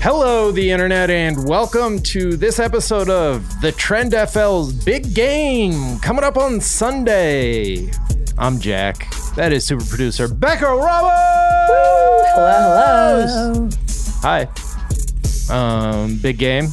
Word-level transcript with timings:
Hello, 0.00 0.52
the 0.52 0.70
internet, 0.70 1.10
and 1.10 1.46
welcome 1.48 1.98
to 2.00 2.36
this 2.36 2.58
episode 2.60 3.10
of 3.10 3.42
the 3.60 3.72
TrendFL's 3.72 4.72
Big 4.84 5.12
Game 5.14 5.98
coming 5.98 6.22
up 6.24 6.36
on 6.36 6.60
Sunday. 6.60 7.90
I'm 8.38 8.60
Jack. 8.60 9.10
That 9.34 9.52
is 9.52 9.64
super 9.64 9.84
producer 9.84 10.28
Becca 10.28 10.66
Ramos. 10.66 11.12
Hello, 12.34 13.66
hello. 13.66 13.68
Hi. 14.22 14.48
Um, 15.50 16.16
big 16.18 16.38
game 16.38 16.68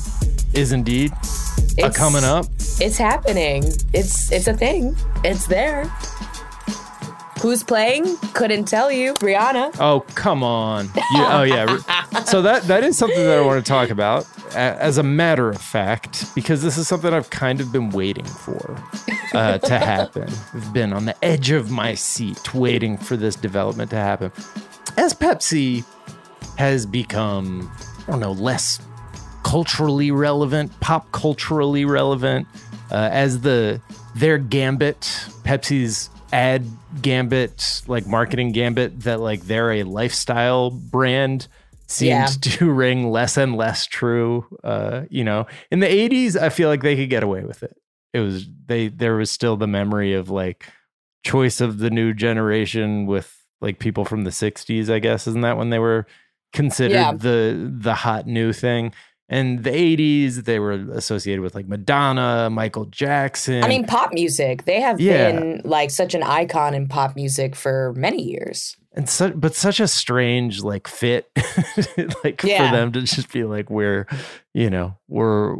is 0.54 0.72
indeed 0.72 1.12
a 1.12 1.86
It's- 1.86 1.98
coming 1.98 2.24
up. 2.24 2.46
It's 2.80 2.98
happening. 2.98 3.64
It's 3.94 4.32
it's 4.34 4.48
a 4.48 4.54
thing. 4.54 4.96
It's 5.24 5.48
there. 5.48 5.86
Who's 7.42 7.64
playing? 7.64 8.18
Couldn't 8.34 8.66
tell 8.66 8.92
you. 8.92 9.14
Rihanna. 9.16 9.76
Oh, 9.80 10.02
come 10.16 10.44
on. 10.44 10.86
You, 11.14 11.24
oh, 11.26 11.44
yeah. 11.44 11.78
So 12.26 12.42
that 12.42 12.64
that 12.64 12.84
is 12.84 12.98
something 12.98 13.24
that 13.24 13.38
I 13.38 13.42
want 13.42 13.64
to 13.64 13.70
talk 13.70 13.90
about 13.90 14.26
as 14.56 14.98
a 14.98 15.04
matter 15.04 15.50
of 15.50 15.62
fact, 15.62 16.34
because 16.34 16.62
this 16.64 16.78
is 16.78 16.88
something 16.88 17.14
I've 17.14 17.30
kind 17.30 17.60
of 17.62 17.72
been 17.72 17.90
waiting 17.90 18.26
for 18.26 18.82
uh, 19.34 19.58
to 19.58 19.80
happen. 19.80 20.30
I've 20.54 20.74
been 20.74 20.94
on 20.94 21.06
the 21.06 21.26
edge 21.26 21.52
of 21.52 21.72
my 21.72 21.94
seat 21.94 22.54
waiting 22.54 22.98
for 22.98 23.18
this 23.18 23.36
development 23.36 23.90
to 23.92 23.98
happen. 23.98 24.32
As 24.98 25.14
Pepsi 25.14 25.84
has 26.58 26.86
become, 26.86 27.70
I 28.08 28.12
don't 28.12 28.22
know, 28.22 28.32
less 28.32 28.80
culturally 29.44 30.12
relevant, 30.12 30.78
pop 30.80 31.12
culturally 31.12 31.86
relevant, 31.86 32.48
uh, 32.92 33.10
as 33.12 33.42
the 33.42 33.82
their 34.16 34.38
gambit, 34.38 35.02
Pepsi's 35.44 36.10
ad 36.32 36.66
gambit, 37.02 37.84
like 37.88 38.08
marketing 38.08 38.54
gambit, 38.54 39.02
that 39.02 39.20
like 39.20 39.42
they're 39.42 39.74
a 39.74 39.84
lifestyle 39.84 40.72
brand 40.72 41.48
seemed 41.88 42.10
Yeah. 42.10 42.26
to 42.42 42.72
ring 42.72 43.10
less 43.12 43.38
and 43.38 43.56
less 43.56 43.86
true. 43.86 44.46
Uh, 44.64 45.02
you 45.10 45.24
know, 45.24 45.46
in 45.72 45.80
the 45.80 45.88
'80s, 45.88 46.36
I 46.40 46.50
feel 46.50 46.70
like 46.70 46.82
they 46.84 46.96
could 46.96 47.10
get 47.10 47.24
away 47.24 47.44
with 47.44 47.64
it. 47.64 47.76
It 48.14 48.20
was 48.20 48.48
they 48.66 48.88
there 48.88 49.16
was 49.16 49.30
still 49.32 49.58
the 49.58 49.68
memory 49.68 50.14
of 50.14 50.30
like 50.30 50.66
choice 51.26 51.60
of 51.62 51.80
the 51.80 51.90
new 51.90 52.14
generation 52.14 53.06
with 53.06 53.36
like 53.62 53.80
people 53.80 54.06
from 54.06 54.24
the 54.26 54.30
60s, 54.30 54.90
I 54.90 55.00
guess. 55.00 55.28
Isn't 55.28 55.42
that 55.42 55.58
when 55.58 55.70
they 55.70 55.80
were 55.80 56.06
considered 56.54 56.94
Yeah. 56.96 57.14
the 57.14 57.72
the 57.78 57.94
hot 57.96 58.28
new 58.28 58.54
thing? 58.54 58.94
And 59.28 59.64
the 59.64 59.72
80s, 59.72 60.44
they 60.46 60.60
were 60.60 60.74
associated 60.94 61.42
with 61.42 61.56
like 61.56 61.68
Madonna, 61.68 62.48
Michael 62.52 62.86
Jackson. 62.86 63.64
I 63.64 63.68
mean, 63.68 63.84
pop 63.86 64.14
music. 64.14 64.66
They 64.66 64.80
have 64.82 65.02
Yeah. 65.02 65.32
been 65.32 65.62
like 65.66 65.90
such 65.90 66.14
an 66.14 66.22
icon 66.22 66.76
in 66.76 66.88
pop 66.88 67.16
music 67.16 67.56
for 67.56 67.92
many 67.98 68.22
years. 68.22 68.76
And 68.96 69.10
so, 69.10 69.32
but 69.32 69.54
such 69.56 69.80
a 69.80 69.88
strange 69.88 70.64
like 70.64 70.88
fit 70.88 71.30
like 72.24 72.42
Yeah. 72.44 72.70
for 72.72 72.76
them 72.76 72.92
to 72.94 73.02
just 73.02 73.32
be 73.32 73.44
like 73.44 73.70
we're 73.70 74.08
you 74.54 74.70
know 74.70 74.98
we're 75.08 75.56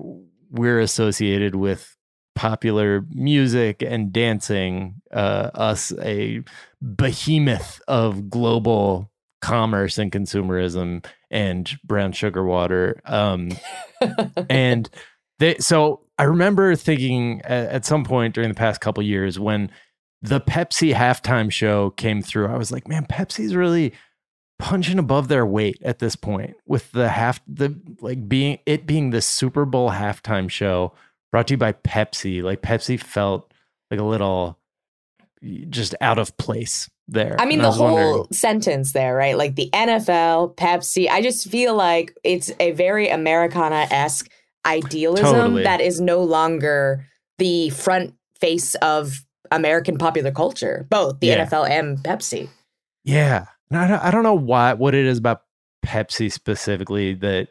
we're 0.52 0.80
associated 0.80 1.56
with 1.56 1.96
popular 2.36 3.06
music 3.12 3.82
and 3.82 4.12
dancing 4.12 4.96
uh 5.14 5.50
us 5.54 5.94
a 6.02 6.44
behemoth 6.82 7.82
of 7.88 8.30
global 8.30 9.10
commerce 9.42 9.98
and 9.98 10.12
consumerism 10.12 11.06
and 11.32 11.78
brown 11.86 12.12
sugar 12.12 12.44
water 12.44 13.00
um 13.06 13.50
and 14.50 14.90
they 15.40 15.56
so 15.60 16.02
i 16.18 16.24
remember 16.24 16.76
thinking 16.76 17.42
at, 17.44 17.70
at 17.70 17.86
some 17.86 18.04
point 18.04 18.34
during 18.34 18.50
the 18.50 18.56
past 18.56 18.82
couple 18.82 19.02
years 19.04 19.40
when 19.40 19.70
the 20.22 20.40
pepsi 20.42 20.94
halftime 20.94 21.52
show 21.52 21.90
came 21.92 22.22
through 22.22 22.48
i 22.48 22.58
was 22.58 22.72
like 22.72 22.88
man 22.88 23.06
pepsi's 23.06 23.56
really 23.56 23.94
punching 24.58 24.98
above 24.98 25.28
their 25.28 25.46
weight 25.46 25.78
at 25.84 26.00
this 26.00 26.16
point 26.16 26.56
with 26.66 26.92
the 26.94 27.10
half 27.10 27.40
the 27.48 27.76
like 28.00 28.28
being 28.28 28.58
it 28.66 28.86
being 28.86 29.10
the 29.10 29.22
super 29.22 29.66
bowl 29.66 29.92
halftime 29.92 30.50
show 30.50 30.94
brought 31.32 31.48
to 31.48 31.54
you 31.54 31.58
by 31.58 31.74
pepsi 31.74 32.42
like 32.42 32.62
pepsi 32.62 33.00
felt 33.00 33.52
like 33.92 34.00
a 34.00 34.04
little 34.04 34.58
just 35.70 35.94
out 36.02 36.18
of 36.18 36.36
place 36.38 36.90
there 37.08 37.36
I 37.38 37.46
mean, 37.46 37.60
And 37.64 37.72
the 37.72 37.80
wondering- 37.80 38.08
whole 38.14 38.28
sentence 38.32 38.94
there, 38.94 39.14
right? 39.16 39.38
Like 39.38 39.56
the 39.56 39.70
NFL, 39.72 40.56
Pepsi. 40.56 41.08
I 41.08 41.22
just 41.22 41.48
feel 41.52 41.76
like 41.76 42.18
it's 42.24 42.52
a 42.60 42.72
very 42.72 43.10
Americana 43.10 43.86
esque 43.92 44.28
idealism 44.66 45.26
Totally. 45.36 45.64
that 45.64 45.82
is 45.82 46.02
no 46.02 46.24
longer 46.24 47.06
the 47.38 47.70
front 47.70 48.16
face 48.40 48.74
of 48.76 49.24
American 49.56 49.98
popular 49.98 50.32
culture, 50.32 50.86
both 50.90 51.20
the 51.20 51.28
Yeah. 51.28 51.46
NFL 51.46 51.70
and 51.70 51.98
Pepsi. 52.00 52.50
Yeah. 53.04 53.46
And 53.70 53.80
I 53.80 53.88
don't, 53.88 54.00
I 54.04 54.12
don't 54.12 54.24
know 54.24 54.36
why, 54.36 54.74
what 54.74 54.94
it 54.94 55.06
is 55.06 55.18
about 55.18 55.42
Pepsi 55.86 56.32
specifically 56.32 57.14
that 57.16 57.50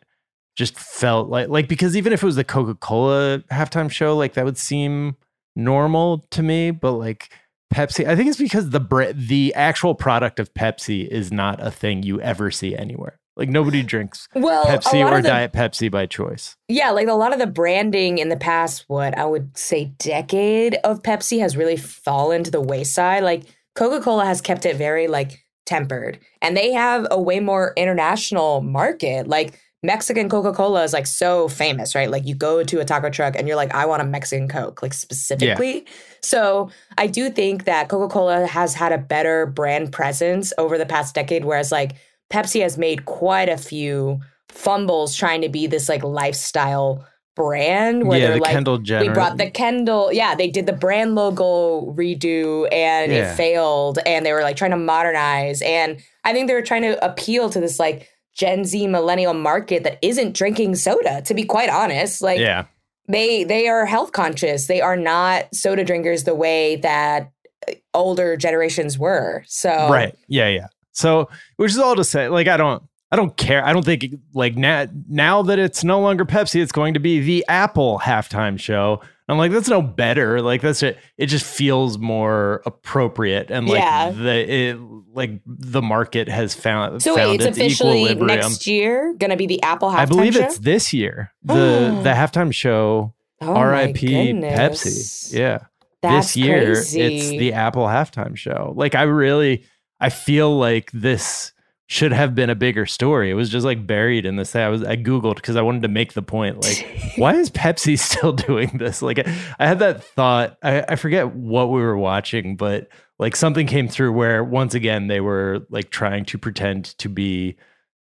just 0.56 0.78
felt 0.78 1.28
like, 1.28 1.48
like, 1.48 1.68
because 1.68 1.96
even 1.96 2.12
if 2.12 2.22
it 2.22 2.26
was 2.26 2.36
the 2.36 2.44
Coca 2.44 2.74
Cola 2.74 3.40
halftime 3.50 3.90
show, 3.90 4.16
like 4.16 4.34
that 4.34 4.44
would 4.44 4.58
seem 4.58 5.16
normal 5.56 6.24
to 6.30 6.42
me. 6.42 6.70
But 6.70 6.92
like 6.92 7.30
Pepsi, 7.72 8.06
I 8.06 8.14
think 8.14 8.28
it's 8.28 8.38
because 8.38 8.70
the, 8.70 9.12
the 9.16 9.52
actual 9.54 9.94
product 9.94 10.38
of 10.38 10.52
Pepsi 10.54 11.08
is 11.08 11.32
not 11.32 11.64
a 11.64 11.70
thing 11.70 12.02
you 12.02 12.20
ever 12.20 12.50
see 12.50 12.76
anywhere. 12.76 13.18
Like 13.36 13.48
nobody 13.48 13.82
drinks 13.82 14.28
Well, 14.34 14.64
Pepsi 14.64 15.04
or 15.04 15.20
the- 15.20 15.28
Diet 15.28 15.52
Pepsi 15.52 15.90
by 15.90 16.06
choice. 16.06 16.56
Yeah, 16.68 16.90
like 16.90 17.08
a 17.08 17.14
lot 17.14 17.32
of 17.32 17.38
the 17.40 17.46
branding 17.48 18.18
in 18.18 18.28
the 18.28 18.36
past, 18.36 18.84
what 18.86 19.16
I 19.18 19.24
would 19.24 19.56
say 19.58 19.86
decade 19.98 20.76
of 20.84 21.02
Pepsi 21.02 21.40
has 21.40 21.56
really 21.56 21.76
fallen 21.76 22.44
to 22.44 22.50
the 22.50 22.60
wayside. 22.60 23.24
Like 23.24 23.42
Coca 23.74 24.00
Cola 24.00 24.24
has 24.24 24.40
kept 24.40 24.64
it 24.66 24.76
very 24.76 25.08
like 25.08 25.44
tempered, 25.66 26.20
and 26.42 26.56
they 26.56 26.72
have 26.72 27.06
a 27.10 27.20
way 27.20 27.40
more 27.40 27.72
international 27.76 28.60
market. 28.60 29.26
Like 29.26 29.58
Mexican 29.82 30.28
Coca 30.28 30.52
Cola 30.52 30.84
is 30.84 30.92
like 30.92 31.06
so 31.06 31.48
famous, 31.48 31.94
right? 31.94 32.10
Like 32.10 32.24
you 32.26 32.34
go 32.34 32.62
to 32.62 32.80
a 32.80 32.84
taco 32.84 33.10
truck 33.10 33.34
and 33.36 33.46
you're 33.48 33.56
like, 33.56 33.74
I 33.74 33.84
want 33.84 34.00
a 34.00 34.06
Mexican 34.06 34.48
Coke, 34.48 34.80
like 34.80 34.94
specifically. 34.94 35.84
So 36.22 36.70
I 36.96 37.06
do 37.06 37.28
think 37.30 37.64
that 37.64 37.88
Coca 37.88 38.10
Cola 38.10 38.46
has 38.46 38.74
had 38.74 38.92
a 38.92 38.98
better 38.98 39.44
brand 39.44 39.92
presence 39.92 40.52
over 40.56 40.78
the 40.78 40.86
past 40.86 41.14
decade, 41.14 41.44
whereas 41.44 41.70
like 41.70 41.96
Pepsi 42.34 42.60
has 42.62 42.76
made 42.76 43.04
quite 43.04 43.48
a 43.48 43.56
few 43.56 44.20
fumbles 44.48 45.14
trying 45.14 45.42
to 45.42 45.48
be 45.48 45.66
this 45.66 45.88
like 45.88 46.02
lifestyle 46.02 47.06
brand 47.36 48.06
where 48.06 48.18
yeah, 48.18 48.26
they're 48.26 48.36
the 48.36 48.42
like 48.42 48.52
Kendall 48.52 48.78
Jenner. 48.78 49.06
we 49.08 49.12
brought 49.12 49.36
the 49.38 49.50
Kendall. 49.50 50.12
Yeah, 50.12 50.34
they 50.34 50.48
did 50.48 50.66
the 50.66 50.72
brand 50.72 51.14
logo 51.14 51.92
redo 51.92 52.68
and 52.72 53.10
Yeah. 53.12 53.32
it 53.32 53.36
failed. 53.36 53.98
And 54.06 54.24
they 54.24 54.32
were 54.32 54.42
like 54.42 54.56
trying 54.56 54.70
to 54.70 54.76
modernize. 54.76 55.60
And 55.62 56.00
I 56.24 56.32
think 56.32 56.46
they 56.48 56.54
were 56.54 56.62
trying 56.62 56.82
to 56.82 57.04
appeal 57.04 57.50
to 57.50 57.60
this 57.60 57.78
like 57.78 58.08
Gen 58.36 58.64
Z 58.64 58.86
millennial 58.88 59.34
market 59.34 59.84
that 59.84 59.98
isn't 60.02 60.34
drinking 60.36 60.74
soda, 60.76 61.22
to 61.22 61.34
be 61.34 61.44
quite 61.44 61.70
honest. 61.70 62.20
Like 62.22 62.38
yeah, 62.40 62.64
they 63.08 63.44
they 63.44 63.68
are 63.68 63.86
health 63.86 64.12
conscious. 64.12 64.66
They 64.66 64.80
are 64.80 64.96
not 64.96 65.54
soda 65.54 65.84
drinkers 65.84 66.24
the 66.24 66.34
way 66.34 66.76
that 66.76 67.30
uh, 67.68 67.72
older 67.94 68.36
generations 68.36 68.98
were. 68.98 69.44
So 69.46 69.70
right. 69.90 70.14
Yeah, 70.28 70.48
yeah. 70.48 70.66
So, 70.94 71.28
which 71.56 71.70
is 71.72 71.78
all 71.78 71.94
to 71.96 72.04
say, 72.04 72.28
like, 72.28 72.48
I 72.48 72.56
don't, 72.56 72.82
I 73.12 73.16
don't 73.16 73.36
care. 73.36 73.64
I 73.64 73.72
don't 73.72 73.84
think 73.84 74.06
like 74.32 74.56
now, 74.56 74.86
now 75.08 75.42
that 75.42 75.58
it's 75.58 75.84
no 75.84 76.00
longer 76.00 76.24
Pepsi, 76.24 76.60
it's 76.62 76.72
going 76.72 76.94
to 76.94 77.00
be 77.00 77.20
the 77.20 77.44
Apple 77.48 78.00
halftime 78.02 78.58
show. 78.58 79.02
I'm 79.28 79.38
like, 79.38 79.52
that's 79.52 79.68
no 79.68 79.80
better. 79.82 80.42
Like, 80.42 80.60
that's 80.62 80.82
it. 80.82 80.98
It 81.16 81.26
just 81.26 81.46
feels 81.46 81.96
more 81.96 82.60
appropriate, 82.66 83.50
and 83.50 83.66
like 83.68 83.78
Yeah. 83.78 84.10
the 84.10 84.52
it, 84.52 84.78
like 85.14 85.40
the 85.46 85.80
market 85.80 86.28
has 86.28 86.54
found 86.54 87.02
So 87.02 87.14
found 87.16 87.30
wait, 87.30 87.34
it's 87.40 87.46
its 87.46 87.56
officially 87.58 88.02
equilibrium. 88.02 88.26
next 88.40 88.66
year 88.66 89.14
gonna 89.16 89.36
be 89.36 89.46
the 89.46 89.62
Apple 89.62 89.88
halftime 89.90 89.94
show. 89.94 89.98
I 90.00 90.06
believe 90.06 90.34
show? 90.34 90.42
it's 90.42 90.58
this 90.58 90.92
year. 90.92 91.32
The 91.42 92.00
the 92.02 92.10
halftime 92.14 92.52
show. 92.52 93.14
Oh 93.40 93.54
R.I.P. 93.54 94.32
Pepsi. 94.34 95.32
Yeah. 95.32 95.58
That's 96.02 96.28
this 96.34 96.36
year 96.36 96.74
crazy. 96.74 97.00
it's 97.00 97.28
the 97.30 97.52
Apple 97.54 97.84
halftime 97.86 98.36
show. 98.36 98.72
Like 98.76 98.94
I 98.94 99.02
really 99.02 99.64
I 100.04 100.10
feel 100.10 100.54
like 100.58 100.90
this 100.92 101.52
should 101.86 102.12
have 102.12 102.34
been 102.34 102.50
a 102.50 102.54
bigger 102.54 102.84
story. 102.84 103.30
It 103.30 103.34
was 103.34 103.48
just 103.48 103.64
like 103.64 103.86
buried 103.86 104.26
in 104.26 104.36
this 104.36 104.52
thing. 104.52 104.60
I 104.60 104.68
was 104.68 104.84
I 104.84 104.96
googled 104.96 105.36
because 105.36 105.56
I 105.56 105.62
wanted 105.62 105.80
to 105.80 105.88
make 105.88 106.12
the 106.12 106.20
point 106.20 106.62
like 106.62 106.86
why 107.16 107.36
is 107.36 107.48
Pepsi 107.48 107.98
still 108.10 108.34
doing 108.34 108.76
this? 108.76 109.00
Like 109.00 109.20
I, 109.20 109.34
I 109.58 109.66
had 109.66 109.78
that 109.78 110.04
thought. 110.04 110.58
I, 110.62 110.84
I 110.86 110.96
forget 110.96 111.34
what 111.34 111.70
we 111.70 111.80
were 111.80 111.96
watching, 111.96 112.54
but 112.54 112.88
like 113.18 113.34
something 113.34 113.66
came 113.66 113.88
through 113.88 114.12
where 114.12 114.44
once 114.44 114.74
again 114.74 115.06
they 115.06 115.20
were 115.20 115.66
like 115.70 115.88
trying 115.88 116.26
to 116.26 116.36
pretend 116.36 116.84
to 116.98 117.08
be, 117.08 117.56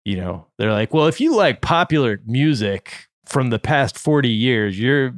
you 0.03 0.17
know, 0.17 0.47
they're 0.57 0.73
like, 0.73 0.95
well, 0.95 1.05
if 1.05 1.21
you 1.21 1.35
like 1.35 1.61
popular 1.61 2.19
music 2.25 3.09
from 3.25 3.49
the 3.49 3.59
past 3.59 3.97
40 3.97 4.29
years, 4.29 4.79
you're 4.79 5.13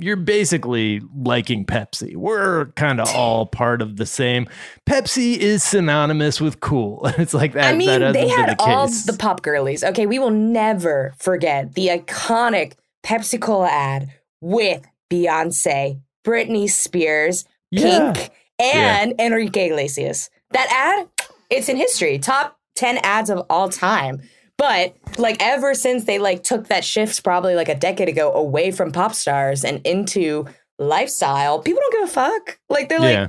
you're 0.00 0.16
basically 0.16 1.00
liking 1.16 1.64
Pepsi. 1.64 2.14
We're 2.14 2.66
kind 2.76 3.00
of 3.00 3.08
all 3.16 3.46
part 3.46 3.82
of 3.82 3.96
the 3.96 4.06
same. 4.06 4.48
Pepsi 4.88 5.36
is 5.36 5.64
synonymous 5.64 6.40
with 6.40 6.60
cool. 6.60 7.00
It's 7.18 7.34
like 7.34 7.52
that. 7.54 7.74
I 7.74 7.76
mean, 7.76 8.00
that 8.00 8.12
they 8.12 8.28
had 8.28 8.50
the 8.58 8.62
all 8.62 8.86
case. 8.86 9.04
the 9.06 9.12
pop 9.14 9.42
girlies. 9.42 9.82
Okay, 9.82 10.06
we 10.06 10.18
will 10.20 10.30
never 10.30 11.14
forget 11.18 11.74
the 11.74 11.88
iconic 11.88 12.74
Pepsi 13.04 13.40
Cola 13.40 13.68
ad 13.68 14.08
with 14.40 14.86
Beyonce, 15.10 16.00
Britney 16.24 16.70
Spears, 16.70 17.44
Yeah. 17.72 18.12
Pink, 18.12 18.30
and 18.60 19.14
Enrique 19.20 19.66
Iglesias. 19.66 20.30
That 20.52 20.68
ad, 20.70 21.08
it's 21.50 21.68
in 21.68 21.76
history. 21.76 22.18
Top 22.18 22.56
10 22.76 22.98
ads 22.98 23.30
of 23.30 23.44
all 23.50 23.68
time. 23.68 24.22
But 24.58 24.96
like 25.16 25.36
ever 25.40 25.72
since 25.74 26.04
they 26.04 26.18
like 26.18 26.42
took 26.42 26.66
that 26.68 26.84
shift 26.84 27.24
probably 27.24 27.54
like 27.54 27.68
a 27.68 27.74
decade 27.74 28.08
ago 28.08 28.32
away 28.32 28.70
from 28.72 28.92
pop 28.92 29.14
stars 29.14 29.64
and 29.64 29.80
into 29.86 30.46
lifestyle, 30.78 31.60
people 31.60 31.80
don't 31.80 32.00
give 32.00 32.10
a 32.10 32.12
fuck. 32.12 32.58
Like 32.68 32.88
they're 32.88 32.98
like 32.98 33.14
yeah. 33.14 33.28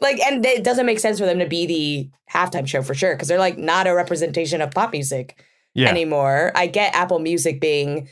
like 0.00 0.18
and 0.20 0.44
it 0.44 0.64
doesn't 0.64 0.86
make 0.86 0.98
sense 0.98 1.18
for 1.18 1.26
them 1.26 1.38
to 1.38 1.46
be 1.46 1.66
the 1.66 2.10
halftime 2.32 2.66
show 2.66 2.82
for 2.82 2.94
sure 2.94 3.14
because 3.14 3.28
they're 3.28 3.38
like 3.38 3.58
not 3.58 3.86
a 3.86 3.94
representation 3.94 4.60
of 4.60 4.70
pop 4.70 4.92
music 4.92 5.42
Yeah. 5.74 5.88
anymore 5.88 6.52
i 6.54 6.66
get 6.66 6.94
apple 6.94 7.20
music 7.20 7.58
being 7.58 8.08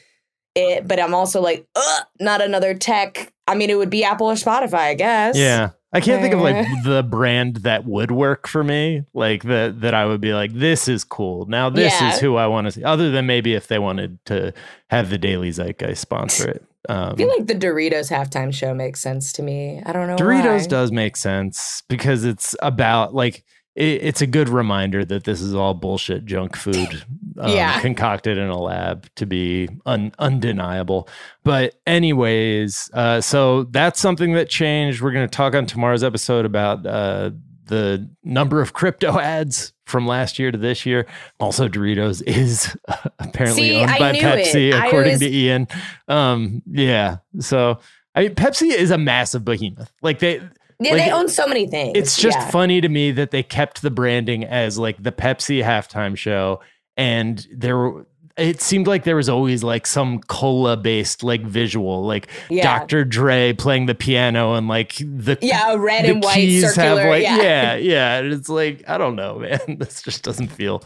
it 0.54 0.88
but 0.88 0.98
i'm 0.98 1.14
also 1.14 1.42
like 1.42 1.66
Ugh, 1.76 2.04
not 2.18 2.40
another 2.40 2.72
tech 2.72 3.30
i 3.46 3.54
mean 3.54 3.68
it 3.68 3.76
would 3.76 3.90
be 3.90 4.04
apple 4.04 4.30
or 4.30 4.34
spotify 4.34 4.88
i 4.88 4.94
guess 4.94 5.36
Yeah. 5.36 5.70
I 5.96 6.00
can't 6.00 6.20
think 6.22 6.34
of 6.34 6.40
like 6.40 6.66
the 6.84 7.02
brand 7.02 7.56
that 7.58 7.84
would 7.86 8.10
work 8.10 8.46
for 8.48 8.62
me, 8.62 9.04
like 9.14 9.42
that 9.44 9.80
that 9.80 9.94
I 9.94 10.04
would 10.06 10.20
be 10.20 10.32
like, 10.34 10.52
this 10.52 10.88
is 10.88 11.04
cool. 11.04 11.46
Now 11.46 11.70
this 11.70 11.92
Yeah. 12.00 12.12
is 12.14 12.20
who 12.20 12.36
I 12.36 12.46
want 12.46 12.66
to 12.66 12.70
see. 12.72 12.84
Other 12.84 13.10
than 13.10 13.26
maybe 13.26 13.54
if 13.54 13.68
they 13.68 13.78
wanted 13.78 14.18
to 14.26 14.52
have 14.90 15.10
the 15.10 15.18
Daily 15.18 15.50
Zeitgeist 15.50 15.98
sponsor 16.00 16.50
it. 16.50 16.64
Um, 16.88 17.14
i 17.14 17.16
feel 17.16 17.28
like 17.28 17.48
the 17.48 17.54
doritos 17.56 18.12
halftime 18.16 18.54
show 18.54 18.72
makes 18.72 19.00
sense 19.00 19.32
to 19.32 19.42
me 19.42 19.82
i 19.86 19.92
don't 19.92 20.06
know 20.06 20.14
Doritos 20.14 20.60
why. 20.60 20.66
does 20.68 20.92
make 20.92 21.16
sense 21.16 21.82
because 21.88 22.24
it's 22.24 22.54
about 22.62 23.12
like 23.12 23.42
it, 23.76 24.02
it's 24.02 24.20
a 24.22 24.26
good 24.26 24.48
reminder 24.48 25.04
that 25.04 25.24
this 25.24 25.40
is 25.40 25.54
all 25.54 25.74
bullshit 25.74 26.24
junk 26.24 26.56
food 26.56 27.04
um, 27.38 27.50
Yeah. 27.50 27.80
concocted 27.80 28.38
in 28.38 28.48
a 28.48 28.58
lab 28.58 29.08
to 29.16 29.26
be 29.26 29.68
un, 29.86 30.12
undeniable. 30.18 31.08
But 31.44 31.74
anyways, 31.86 32.90
uh, 32.94 33.20
so 33.20 33.64
that's 33.64 34.00
something 34.00 34.32
that 34.32 34.48
changed. 34.48 35.00
We're 35.00 35.12
going 35.12 35.28
to 35.28 35.34
talk 35.36 35.54
on 35.54 35.66
tomorrow's 35.66 36.02
episode 36.02 36.44
about 36.44 36.84
uh, 36.86 37.30
the 37.66 38.08
number 38.24 38.60
of 38.60 38.72
crypto 38.72 39.18
ads 39.20 39.72
from 39.84 40.06
last 40.06 40.38
year 40.38 40.50
to 40.50 40.58
this 40.58 40.84
year. 40.86 41.06
Also, 41.38 41.68
Doritos 41.68 42.22
is 42.26 42.76
apparently 43.18 43.68
See, 43.70 43.76
owned 43.76 43.94
by 43.98 44.12
Pepsi, 44.14 44.70
it. 44.70 44.74
According 44.74 45.12
was- 45.12 45.20
to 45.20 45.30
Ian. 45.32 45.68
Um, 46.08 46.62
yeah, 46.66 47.18
so. 47.40 47.78
I 48.14 48.22
mean, 48.22 48.34
Pepsi 48.34 48.70
is 48.70 48.90
a 48.90 48.96
massive 48.96 49.44
behemoth. 49.44 49.92
Like 50.00 50.20
they, 50.20 50.40
yeah 50.80 50.92
like, 50.92 51.04
they 51.04 51.10
own 51.10 51.28
so 51.28 51.46
many 51.46 51.66
things 51.66 51.92
it's 51.94 52.16
just 52.16 52.38
yeah. 52.38 52.50
funny 52.50 52.80
to 52.80 52.88
me 52.88 53.10
that 53.12 53.30
they 53.30 53.42
kept 53.42 53.82
the 53.82 53.90
branding 53.90 54.44
as 54.44 54.78
like 54.78 55.02
the 55.02 55.12
Pepsi 55.12 55.62
halftime 55.62 56.16
show, 56.16 56.60
and 56.96 57.46
there 57.52 57.76
were. 57.76 58.06
It 58.36 58.60
seemed 58.60 58.86
like 58.86 59.04
there 59.04 59.16
was 59.16 59.30
always 59.30 59.64
like 59.64 59.86
some 59.86 60.18
cola 60.20 60.76
based 60.76 61.22
like 61.22 61.40
visual, 61.40 62.04
like 62.04 62.28
Yeah. 62.50 62.64
Dr. 62.64 63.02
Dre 63.06 63.54
playing 63.54 63.86
the 63.86 63.94
piano 63.94 64.52
and 64.52 64.68
like 64.68 64.96
the 64.98 65.38
yeah 65.40 65.74
red 65.74 66.04
the 66.04 66.10
and 66.10 66.22
white 66.22 66.60
circular 66.60 67.00
have 67.00 67.08
like 67.08 67.22
yeah. 67.22 67.36
yeah 67.40 67.74
yeah. 67.76 68.18
And 68.18 68.34
it's 68.34 68.50
like 68.50 68.84
I 68.86 68.98
don't 68.98 69.16
know, 69.16 69.38
man. 69.38 69.60
This 69.78 70.02
just 70.02 70.22
doesn't 70.22 70.48
feel. 70.48 70.82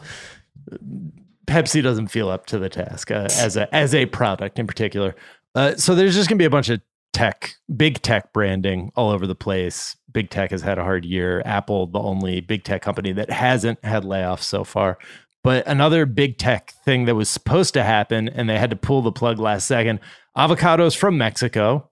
Pepsi 1.45 1.83
doesn't 1.83 2.07
feel 2.07 2.29
up 2.29 2.45
to 2.45 2.57
the 2.57 2.69
task 2.69 3.11
uh, 3.11 3.27
as 3.37 3.57
a 3.57 3.73
as 3.75 3.93
a 3.93 4.05
product 4.05 4.57
in 4.57 4.65
particular. 4.65 5.13
Uh, 5.53 5.75
so 5.75 5.93
there's 5.93 6.15
just 6.15 6.29
gonna 6.29 6.39
be 6.39 6.45
a 6.45 6.49
bunch 6.49 6.69
of 6.69 6.79
tech, 7.13 7.55
big 7.75 8.01
tech 8.01 8.33
branding 8.33 8.91
all 8.95 9.09
over 9.09 9.27
the 9.27 9.35
place. 9.35 9.95
Big 10.11 10.29
tech 10.29 10.51
has 10.51 10.61
had 10.61 10.77
a 10.77 10.83
hard 10.83 11.05
year. 11.05 11.41
Apple, 11.45 11.87
the 11.87 11.99
only 11.99 12.41
big 12.41 12.63
tech 12.63 12.81
company 12.81 13.11
that 13.13 13.29
hasn't 13.29 13.83
had 13.83 14.03
layoffs 14.03 14.43
so 14.43 14.63
far. 14.63 14.97
But 15.43 15.65
another 15.67 16.05
big 16.05 16.37
tech 16.37 16.73
thing 16.85 17.05
that 17.05 17.15
was 17.15 17.29
supposed 17.29 17.73
to 17.73 17.83
happen 17.83 18.29
and 18.29 18.49
they 18.49 18.59
had 18.59 18.69
to 18.69 18.75
pull 18.75 19.01
the 19.01 19.11
plug 19.11 19.39
last 19.39 19.67
second 19.67 19.99
avocados 20.37 20.95
from 20.95 21.17
Mexico, 21.17 21.89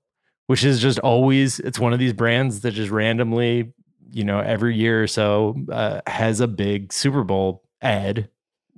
which 0.48 0.64
is 0.64 0.80
just 0.80 1.00
always, 1.00 1.60
it's 1.60 1.80
one 1.80 1.94
of 1.94 2.00
these 2.00 2.14
brands 2.14 2.62
that 2.62 2.72
just 2.72 2.92
randomly, 2.92 3.74
you 4.12 4.24
know, 4.24 4.40
every 4.40 4.76
year 4.76 5.04
or 5.04 5.08
so 5.08 5.56
uh, 5.72 6.02
has 6.08 6.40
a 6.40 6.48
big 6.48 6.94
Super 6.94 7.24
Bowl 7.24 7.64
ad. 7.82 8.30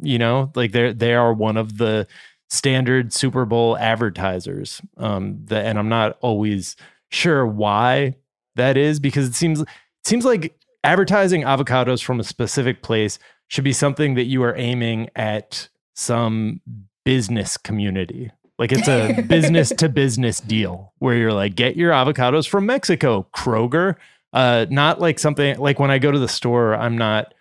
You 0.03 0.17
know, 0.17 0.51
like 0.55 0.71
they're, 0.71 0.93
they 0.93 1.13
are 1.13 1.31
one 1.31 1.57
of 1.57 1.77
the 1.77 2.07
standard 2.51 3.13
Super 3.13 3.45
Bowl 3.45 3.77
advertisers. 3.77 4.81
Um, 4.97 5.39
the, 5.45 5.57
and 5.57 5.79
I'm 5.79 5.87
not 5.87 6.17
always 6.21 6.75
sure 7.09 7.47
why 7.47 8.15
that 8.55 8.75
is 8.75 8.99
because 8.99 9.27
it 9.27 9.35
seems, 9.35 9.61
it 9.61 9.67
seems 10.03 10.25
like 10.25 10.59
advertising 10.83 11.43
avocados 11.43 12.03
from 12.03 12.19
a 12.19 12.25
specific 12.25 12.83
place 12.83 13.19
should 13.47 13.63
be 13.63 13.71
something 13.71 14.15
that 14.15 14.25
you 14.25 14.43
are 14.43 14.55
aiming 14.57 15.09
at 15.15 15.69
some 15.95 16.59
business 17.05 17.55
community. 17.55 18.31
Like 18.59 18.73
it's 18.73 18.87
a 18.89 19.21
business 19.27 19.69
to 19.69 19.87
business 19.87 20.41
deal 20.41 20.93
where 20.99 21.15
you're 21.15 21.33
like, 21.33 21.55
get 21.55 21.77
your 21.77 21.93
avocados 21.93 22.47
from 22.47 22.65
Mexico, 22.65 23.27
Kroger. 23.33 23.95
Uh, 24.33 24.65
not 24.69 24.99
like 24.99 25.19
something 25.19 25.57
like 25.57 25.79
when 25.79 25.91
I 25.91 25.99
go 25.99 26.11
to 26.11 26.19
the 26.19 26.27
store, 26.27 26.75
I'm 26.75 26.97
not 26.97 27.33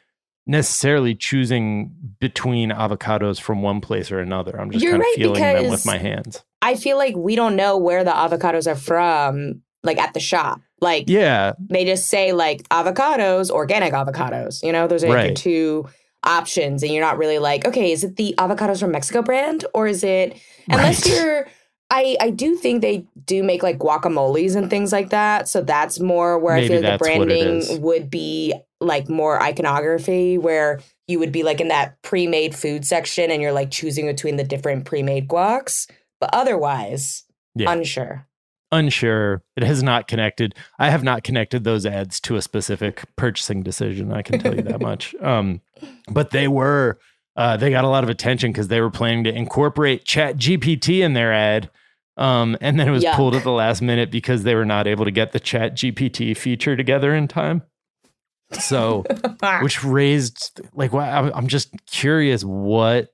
necessarily 0.51 1.15
choosing 1.15 1.93
between 2.19 2.71
avocados 2.71 3.41
from 3.41 3.63
one 3.63 3.81
place 3.81 4.11
or 4.11 4.19
another. 4.19 4.61
I'm 4.61 4.71
just 4.71 4.83
You're 4.83 4.93
kind 4.93 5.03
of 5.03 5.07
right, 5.07 5.15
feeling 5.17 5.43
them 5.43 5.71
with 5.71 5.87
my 5.87 5.97
hands. 5.97 6.43
i 6.61 6.75
feel 6.75 6.99
like 6.99 7.15
we 7.17 7.37
don't 7.37 7.57
know 7.57 7.79
where 7.79 8.05
the 8.05 8.11
avocados 8.11 8.71
are 8.71 8.75
from 8.77 9.63
like 9.83 9.97
at 9.99 10.13
the 10.13 10.21
shop 10.21 10.61
like 10.81 11.05
Yeah, 11.09 11.53
they 11.69 11.85
just 11.85 12.09
say 12.09 12.33
like 12.33 12.69
avocados, 12.69 13.51
organic 13.51 13.93
avocados. 13.93 14.63
You 14.63 14.73
know, 14.73 14.87
those 14.89 15.05
are 15.05 15.09
like 15.09 15.27
your 15.27 15.35
two 15.35 15.89
options, 16.25 16.83
and 16.83 16.93
you're 16.93 17.05
not 17.05 17.17
really 17.19 17.39
like, 17.39 17.67
okay, 17.67 17.93
is 17.93 18.03
it 18.05 18.17
the 18.17 18.35
avocados 18.39 18.81
from 18.81 18.91
Mexico 18.93 19.23
brand 19.23 19.65
or 19.75 19.87
is 19.87 20.03
it? 20.05 20.37
Unless 20.69 21.07
Right. 21.07 21.15
you're, 21.15 21.47
I 21.91 22.17
I 22.21 22.31
do 22.31 22.57
think 22.57 22.81
they 22.83 23.05
do 23.25 23.43
make 23.43 23.63
like 23.63 23.79
guacamoles 23.79 24.57
and 24.57 24.69
things 24.71 24.91
like 24.93 25.11
that. 25.11 25.49
So 25.49 25.61
that's 25.63 26.01
more 26.01 26.39
where 26.39 26.55
I 26.55 26.61
Maybe 26.61 26.69
feel 26.69 26.83
like 26.83 27.01
the 27.01 27.05
that's 27.05 27.19
what 27.19 27.29
it 27.31 27.39
branding 27.39 27.83
would 27.83 28.11
be 28.11 28.55
like 28.81 29.09
more 29.09 29.41
iconography, 29.43 30.39
where 30.39 30.81
you 31.07 31.19
would 31.19 31.33
be 31.33 31.43
like 31.43 31.61
in 31.61 31.69
that 31.69 32.01
pre-made 32.03 32.55
food 32.55 32.85
section 32.87 33.31
and 33.31 33.43
you're 33.43 33.53
like 33.53 33.71
choosing 33.71 34.07
between 34.07 34.37
the 34.37 34.45
different 34.45 34.85
pre-made 34.85 35.29
guacs. 35.29 35.91
But 36.21 36.31
otherwise, 36.33 37.25
Yeah. 37.55 37.71
unsure. 37.73 38.27
Unsure. 38.73 39.43
It 39.57 39.65
has 39.65 39.83
not 39.83 40.07
connected. 40.07 40.55
I 40.79 40.91
have 40.91 41.03
not 41.03 41.25
connected 41.25 41.65
those 41.65 41.85
ads 41.85 42.21
to 42.21 42.37
a 42.37 42.43
specific 42.43 43.03
purchasing 43.17 43.63
decision. 43.63 44.13
I 44.13 44.23
can 44.23 44.39
tell 44.39 44.55
you 44.55 44.63
that 44.63 44.81
much. 44.81 45.15
Um, 45.23 45.61
but 46.11 46.31
they 46.31 46.47
were, 46.47 46.99
uh, 47.37 47.57
they 47.57 47.71
got 47.71 47.85
a 47.85 47.89
lot 47.89 48.05
of 48.05 48.11
attention 48.11 48.53
because 48.53 48.69
they 48.69 48.81
were 48.81 48.91
planning 48.91 49.25
to 49.25 49.35
incorporate 49.35 50.05
Chat 50.05 50.37
GPT 50.37 51.01
in 51.03 51.15
their 51.15 51.33
ad. 51.33 51.71
Um, 52.17 52.57
and 52.61 52.79
then 52.79 52.87
it 52.87 52.91
was 52.93 53.03
Yuck. 53.05 53.15
pulled 53.15 53.35
at 53.35 53.43
the 53.45 53.51
last 53.51 53.81
minute 53.83 54.11
because 54.11 54.43
they 54.45 54.55
were 54.55 54.65
not 54.65 54.87
able 54.87 55.05
to 55.05 55.11
get 55.11 55.33
the 55.33 55.41
Chat 55.41 55.75
GPT 55.75 56.37
feature 56.37 56.77
together 56.77 57.15
in 57.15 57.27
time. 57.29 57.63
So, 58.53 59.05
which 59.63 59.85
raised 59.85 60.61
like, 60.75 60.93
I'm 60.93 61.33
I'm 61.35 61.47
just 61.47 61.75
curious 61.87 62.43
what 62.43 63.13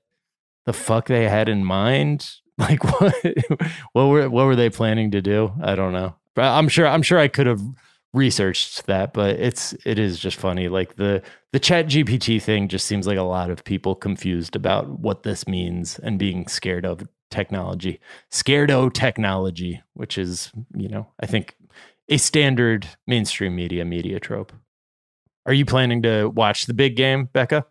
the 0.65 0.73
fuck 0.73 1.07
they 1.07 1.27
had 1.27 1.49
in 1.49 1.63
mind. 1.63 2.29
Like, 2.59 2.83
what 2.83 3.13
what 3.93 4.05
were 4.07 4.27
what 4.31 4.45
were 4.47 4.55
they 4.55 4.71
planning 4.71 5.11
to 5.11 5.21
do? 5.21 5.51
I 5.61 5.75
don't 5.75 5.93
know. 5.93 6.15
But 6.33 6.45
I'm 6.45 6.67
sure 6.67 6.87
I'm 6.87 7.03
sure 7.03 7.19
I 7.19 7.27
could 7.27 7.45
have 7.45 7.61
researched 8.13 8.87
that, 8.87 9.13
but 9.13 9.39
it's 9.39 9.73
it 9.85 9.99
is 9.99 10.19
just 10.19 10.37
funny. 10.37 10.67
Like 10.67 10.95
the 10.95 11.21
the 11.53 11.59
Chat 11.59 11.85
GPT 11.85 12.41
thing 12.41 12.67
just 12.67 12.87
seems 12.87 13.05
like 13.05 13.17
a 13.17 13.21
lot 13.21 13.51
of 13.51 13.63
people 13.63 13.93
confused 13.93 14.55
about 14.55 14.99
what 14.99 15.23
this 15.23 15.47
means 15.47 15.99
and 15.99 16.17
being 16.17 16.47
scared 16.47 16.85
of 16.85 17.07
technology, 17.29 17.99
scared 18.31 18.71
o 18.71 18.89
technology, 18.89 19.81
which 19.93 20.17
is 20.17 20.51
you 20.75 20.89
know 20.89 21.07
I 21.19 21.27
think 21.27 21.55
a 22.09 22.17
standard 22.17 22.87
mainstream 23.05 23.55
media 23.55 23.85
media 23.85 24.19
trope. 24.19 24.51
Are 25.47 25.53
you 25.53 25.65
planning 25.65 26.01
to 26.03 26.27
watch 26.27 26.65
the 26.65 26.73
big 26.73 26.95
game, 26.97 27.29
Becca? 27.31 27.65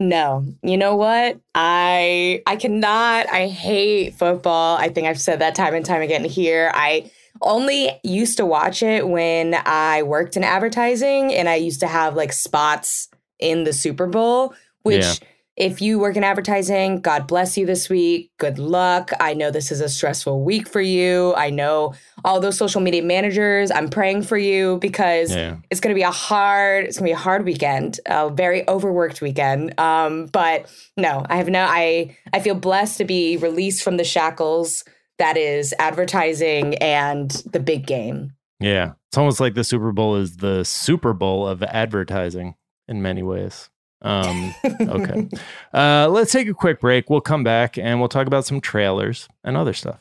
No, 0.00 0.44
you 0.62 0.76
know 0.76 0.96
what? 0.96 1.38
I 1.54 2.42
I 2.46 2.56
cannot. 2.56 3.28
I 3.28 3.46
hate 3.46 4.14
football. 4.14 4.76
I 4.76 4.88
think 4.88 5.06
I've 5.06 5.20
said 5.20 5.38
that 5.38 5.54
time 5.54 5.74
and 5.74 5.84
time 5.84 6.02
again 6.02 6.24
here. 6.24 6.72
I 6.74 7.10
only 7.42 7.90
used 8.02 8.36
to 8.38 8.46
watch 8.46 8.82
it 8.82 9.08
when 9.08 9.54
I 9.64 10.02
worked 10.02 10.36
in 10.36 10.44
advertising 10.44 11.32
and 11.32 11.48
I 11.48 11.56
used 11.56 11.80
to 11.80 11.86
have 11.86 12.16
like 12.16 12.32
spots 12.32 13.08
in 13.38 13.64
the 13.64 13.72
Super 13.72 14.06
Bowl, 14.06 14.54
which 14.82 15.02
Yeah. 15.02 15.12
If 15.56 15.82
you 15.82 15.98
work 15.98 16.16
in 16.16 16.24
advertising, 16.24 17.00
God 17.00 17.26
bless 17.26 17.58
you 17.58 17.66
this 17.66 17.88
week. 17.88 18.30
Good 18.38 18.58
luck. 18.58 19.10
I 19.20 19.34
know 19.34 19.50
this 19.50 19.70
is 19.70 19.80
a 19.80 19.88
stressful 19.88 20.42
week 20.42 20.68
for 20.68 20.80
you. 20.80 21.34
I 21.36 21.50
know 21.50 21.94
all 22.24 22.40
those 22.40 22.56
social 22.56 22.80
media 22.80 23.02
managers. 23.02 23.70
I'm 23.70 23.88
praying 23.90 24.22
for 24.22 24.38
you 24.38 24.78
because 24.80 25.30
Yeah. 25.34 25.56
it's 25.70 25.80
going 25.80 25.94
to 25.94 25.98
be 25.98 26.02
a 26.02 26.10
hard 26.10 26.84
it's 26.86 26.98
going 26.98 27.06
to 27.08 27.10
be 27.10 27.14
a 27.14 27.22
hard 27.22 27.44
weekend 27.44 28.00
a 28.06 28.30
very 28.30 28.66
overworked 28.68 29.20
weekend 29.20 29.78
um 29.78 30.26
but 30.26 30.70
no 30.96 31.24
i 31.28 31.36
have 31.36 31.48
no 31.48 31.64
i 31.68 32.14
i 32.32 32.40
feel 32.40 32.54
blessed 32.54 32.98
to 32.98 33.04
be 33.04 33.36
released 33.36 33.82
from 33.82 33.96
the 33.96 34.04
shackles 34.04 34.84
that 35.18 35.36
is 35.36 35.74
advertising 35.78 36.74
and 36.76 37.30
the 37.52 37.60
big 37.60 37.86
game 37.86 38.32
Yeah. 38.60 38.92
It's 39.08 39.18
almost 39.18 39.40
like 39.40 39.54
the 39.54 39.64
Super 39.64 39.90
Bowl 39.92 40.16
is 40.16 40.36
the 40.36 40.64
Super 40.64 41.12
Bowl 41.12 41.46
of 41.48 41.62
advertising 41.64 42.54
in 42.86 43.02
many 43.02 43.22
ways. 43.24 43.68
Um, 44.02 44.54
okay. 44.64 45.28
uh, 45.74 46.08
let's 46.08 46.32
take 46.32 46.48
a 46.48 46.54
quick 46.54 46.80
break. 46.80 47.10
We'll 47.10 47.20
come 47.20 47.44
back 47.44 47.76
and 47.78 48.00
we'll 48.00 48.08
talk 48.08 48.26
about 48.26 48.46
some 48.46 48.60
trailers 48.60 49.28
and 49.44 49.56
other 49.56 49.72
stuff. 49.72 50.00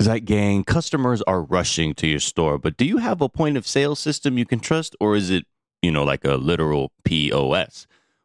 Zeit 0.00 0.24
Gang, 0.24 0.64
customers 0.64 1.22
are 1.22 1.42
rushing 1.42 1.92
to 1.94 2.06
your 2.06 2.20
store, 2.20 2.56
but 2.56 2.76
do 2.76 2.84
you 2.84 2.98
have 2.98 3.20
a 3.20 3.28
point 3.28 3.56
of 3.56 3.66
sale 3.66 3.96
system 3.96 4.38
you 4.38 4.46
can 4.46 4.60
trust, 4.60 4.96
or 5.00 5.16
is 5.16 5.28
it, 5.28 5.44
you 5.82 5.90
know, 5.90 6.04
like 6.04 6.24
a 6.24 6.36
literal 6.36 6.92
POS? 7.04 7.86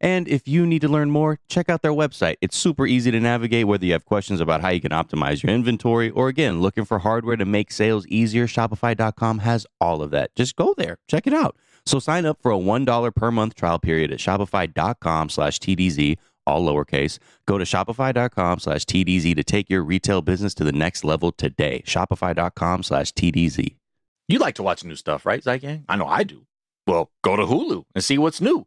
And 0.00 0.28
if 0.28 0.46
you 0.46 0.66
need 0.66 0.80
to 0.82 0.88
learn 0.88 1.10
more, 1.10 1.38
check 1.48 1.68
out 1.68 1.82
their 1.82 1.92
website. 1.92 2.36
It's 2.40 2.56
super 2.56 2.86
easy 2.86 3.10
to 3.10 3.20
navigate 3.20 3.66
whether 3.66 3.84
you 3.84 3.92
have 3.92 4.04
questions 4.04 4.40
about 4.40 4.60
how 4.60 4.68
you 4.68 4.80
can 4.80 4.92
optimize 4.92 5.42
your 5.42 5.52
inventory 5.52 6.10
or 6.10 6.28
again, 6.28 6.60
looking 6.60 6.84
for 6.84 7.00
hardware 7.00 7.36
to 7.36 7.44
make 7.44 7.70
sales 7.72 8.06
easier. 8.06 8.46
Shopify.com 8.46 9.38
has 9.40 9.66
all 9.80 10.02
of 10.02 10.10
that. 10.10 10.34
Just 10.34 10.56
go 10.56 10.74
there, 10.76 10.98
check 11.08 11.26
it 11.26 11.34
out. 11.34 11.56
So 11.86 11.98
sign 11.98 12.26
up 12.26 12.40
for 12.42 12.52
a 12.52 12.58
$1 12.58 13.14
per 13.14 13.30
month 13.30 13.54
trial 13.54 13.78
period 13.78 14.12
at 14.12 14.18
shopify.com 14.18 15.30
slash 15.30 15.58
TDZ, 15.58 16.18
all 16.46 16.66
lowercase. 16.66 17.18
Go 17.46 17.58
to 17.58 17.64
shopify.com 17.64 18.58
slash 18.58 18.84
TDZ 18.84 19.34
to 19.36 19.44
take 19.44 19.70
your 19.70 19.82
retail 19.82 20.20
business 20.20 20.54
to 20.54 20.64
the 20.64 20.72
next 20.72 21.02
level 21.02 21.32
today. 21.32 21.82
Shopify.com 21.86 22.82
slash 22.82 23.12
TDZ. 23.12 23.74
You 24.28 24.38
like 24.38 24.56
to 24.56 24.62
watch 24.62 24.84
new 24.84 24.94
stuff, 24.96 25.24
right, 25.24 25.42
Zeitgang? 25.42 25.84
I 25.88 25.96
know 25.96 26.06
I 26.06 26.24
do. 26.24 26.44
Well, 26.86 27.10
go 27.22 27.36
to 27.36 27.44
Hulu 27.44 27.84
and 27.94 28.04
see 28.04 28.18
what's 28.18 28.40
new. 28.40 28.66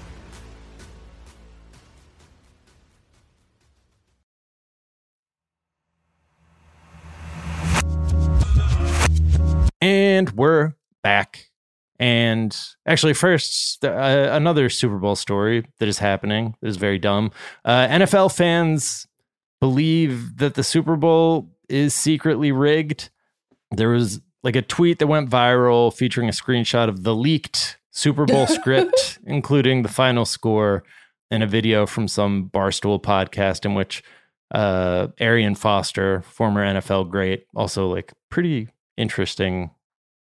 We're 10.41 10.73
back. 11.03 11.51
And 11.99 12.57
actually, 12.87 13.13
first, 13.13 13.85
uh, 13.85 14.29
another 14.31 14.69
Super 14.69 14.97
Bowl 14.97 15.15
story 15.15 15.67
that 15.77 15.87
is 15.87 15.99
happening 15.99 16.55
that 16.61 16.67
is 16.67 16.77
very 16.77 16.97
dumb. 16.97 17.31
Uh, 17.63 17.85
NFL 17.85 18.35
fans 18.35 19.05
believe 19.59 20.37
that 20.37 20.55
the 20.55 20.63
Super 20.63 20.95
Bowl 20.95 21.51
is 21.69 21.93
secretly 21.93 22.51
rigged. 22.51 23.11
There 23.69 23.89
was 23.89 24.19
like 24.41 24.55
a 24.55 24.63
tweet 24.63 24.97
that 24.97 25.05
went 25.05 25.29
viral 25.29 25.93
featuring 25.93 26.27
a 26.27 26.31
screenshot 26.31 26.89
of 26.89 27.03
the 27.03 27.13
leaked 27.13 27.77
Super 27.91 28.25
Bowl 28.25 28.47
script, 28.59 29.19
including 29.27 29.83
the 29.83 29.89
final 29.89 30.25
score, 30.25 30.83
and 31.29 31.43
a 31.43 31.47
video 31.47 31.85
from 31.85 32.07
some 32.07 32.49
Barstool 32.51 32.99
podcast 32.99 33.63
in 33.63 33.75
which 33.75 34.01
uh, 34.49 35.09
Arian 35.19 35.53
Foster, 35.53 36.23
former 36.23 36.65
NFL 36.65 37.11
great, 37.11 37.45
also 37.55 37.87
like 37.93 38.11
pretty 38.31 38.69
interesting 38.97 39.69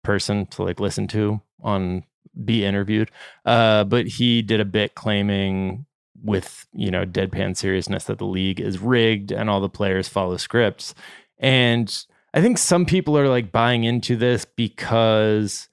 person 0.02 0.46
to 0.46 0.62
like 0.62 0.80
listen 0.80 1.06
to 1.08 1.40
on 1.62 2.04
be 2.44 2.64
interviewed. 2.64 3.10
Uh, 3.44 3.84
but 3.84 4.06
he 4.06 4.42
did 4.42 4.60
a 4.60 4.64
bit 4.64 4.94
claiming 4.94 5.86
with 6.22 6.66
you 6.72 6.90
know 6.90 7.06
deadpan 7.06 7.56
seriousness 7.56 8.04
that 8.04 8.18
the 8.18 8.26
league 8.26 8.60
is 8.60 8.78
rigged 8.78 9.32
and 9.32 9.48
all 9.48 9.60
the 9.60 9.68
players 9.68 10.08
follow 10.08 10.36
scripts. 10.36 10.94
And 11.38 12.04
I 12.34 12.40
think 12.40 12.58
some 12.58 12.86
people 12.86 13.18
are 13.18 13.28
like 13.28 13.50
buying 13.50 13.84
into 13.84 14.16
this 14.16 14.44
because 14.44 15.68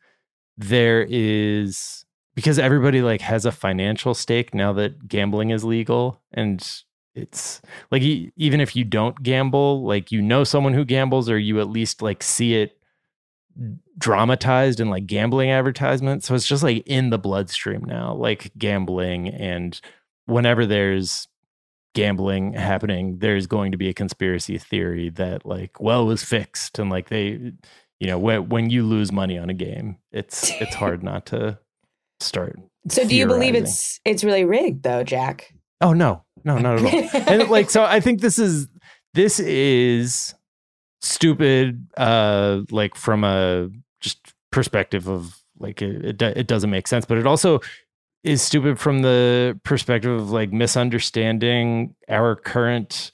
there 0.57 1.05
is 1.07 2.05
because 2.35 2.59
everybody 2.59 3.01
like 3.01 3.21
has 3.21 3.45
a 3.45 3.51
financial 3.51 4.13
stake 4.13 4.53
now 4.53 4.73
that 4.73 5.07
gambling 5.07 5.51
is 5.51 5.63
legal 5.63 6.21
and 6.33 6.83
it's 7.15 7.61
like 7.91 8.01
even 8.03 8.61
if 8.61 8.75
you 8.75 8.83
don't 8.83 9.21
gamble 9.23 9.83
like 9.83 10.11
you 10.11 10.21
know 10.21 10.43
someone 10.43 10.73
who 10.73 10.85
gambles 10.85 11.29
or 11.29 11.37
you 11.37 11.59
at 11.59 11.69
least 11.69 12.01
like 12.01 12.21
see 12.21 12.55
it 12.55 12.77
dramatized 13.97 14.79
in 14.79 14.89
like 14.89 15.07
gambling 15.07 15.51
advertisements. 15.51 16.27
So 16.27 16.35
it's 16.35 16.45
just 16.45 16.63
like 16.63 16.83
in 16.85 17.09
the 17.09 17.17
bloodstream 17.17 17.83
now 17.85 18.13
like 18.13 18.51
gambling 18.57 19.29
and 19.29 19.79
whenever 20.25 20.65
there's 20.65 21.27
gambling 21.95 22.53
happening 22.53 23.17
there's 23.17 23.47
going 23.47 23.71
to 23.71 23.77
be 23.77 23.89
a 23.89 23.93
conspiracy 23.93 24.59
theory 24.59 25.09
that 25.09 25.47
like 25.47 25.79
well 25.81 26.03
it 26.03 26.05
was 26.05 26.23
fixed 26.23 26.77
and 26.77 26.91
like 26.91 27.09
they 27.09 27.51
you 27.99 28.05
know 28.05 28.19
when, 28.19 28.47
when 28.49 28.69
you 28.69 28.83
lose 28.83 29.11
money 29.11 29.35
on 29.35 29.49
a 29.49 29.53
game 29.53 29.97
it's 30.11 30.51
it's 30.61 30.75
hard 30.83 31.01
not 31.01 31.25
to 31.25 31.57
start 32.19 32.59
so 32.87 33.07
do 33.07 33.15
you 33.15 33.25
believe 33.25 33.55
it's 33.55 33.99
it's 34.05 34.23
really 34.23 34.45
rigged 34.45 34.83
though 34.83 35.03
jack? 35.03 35.53
Oh 35.81 35.93
no. 35.93 36.23
No 36.43 36.57
not 36.57 36.79
at 36.79 37.13
all. 37.13 37.21
And 37.27 37.49
like 37.49 37.69
so 37.69 37.83
i 37.83 37.99
think 37.99 38.21
this 38.21 38.37
is 38.39 38.67
this 39.13 39.39
is 39.39 40.35
stupid 41.01 41.87
uh 41.97 42.61
like 42.71 42.95
from 42.95 43.23
a 43.23 43.69
just 43.99 44.33
perspective 44.51 45.07
of 45.07 45.37
like 45.59 45.81
it, 45.81 46.21
it, 46.21 46.37
it 46.37 46.47
doesn't 46.47 46.69
make 46.69 46.87
sense 46.87 47.05
but 47.05 47.17
it 47.17 47.27
also 47.27 47.59
is 48.23 48.41
stupid 48.41 48.79
from 48.79 49.03
the 49.03 49.59
perspective 49.63 50.11
of 50.11 50.31
like 50.31 50.51
misunderstanding 50.51 51.95
our 52.09 52.35
current 52.35 53.11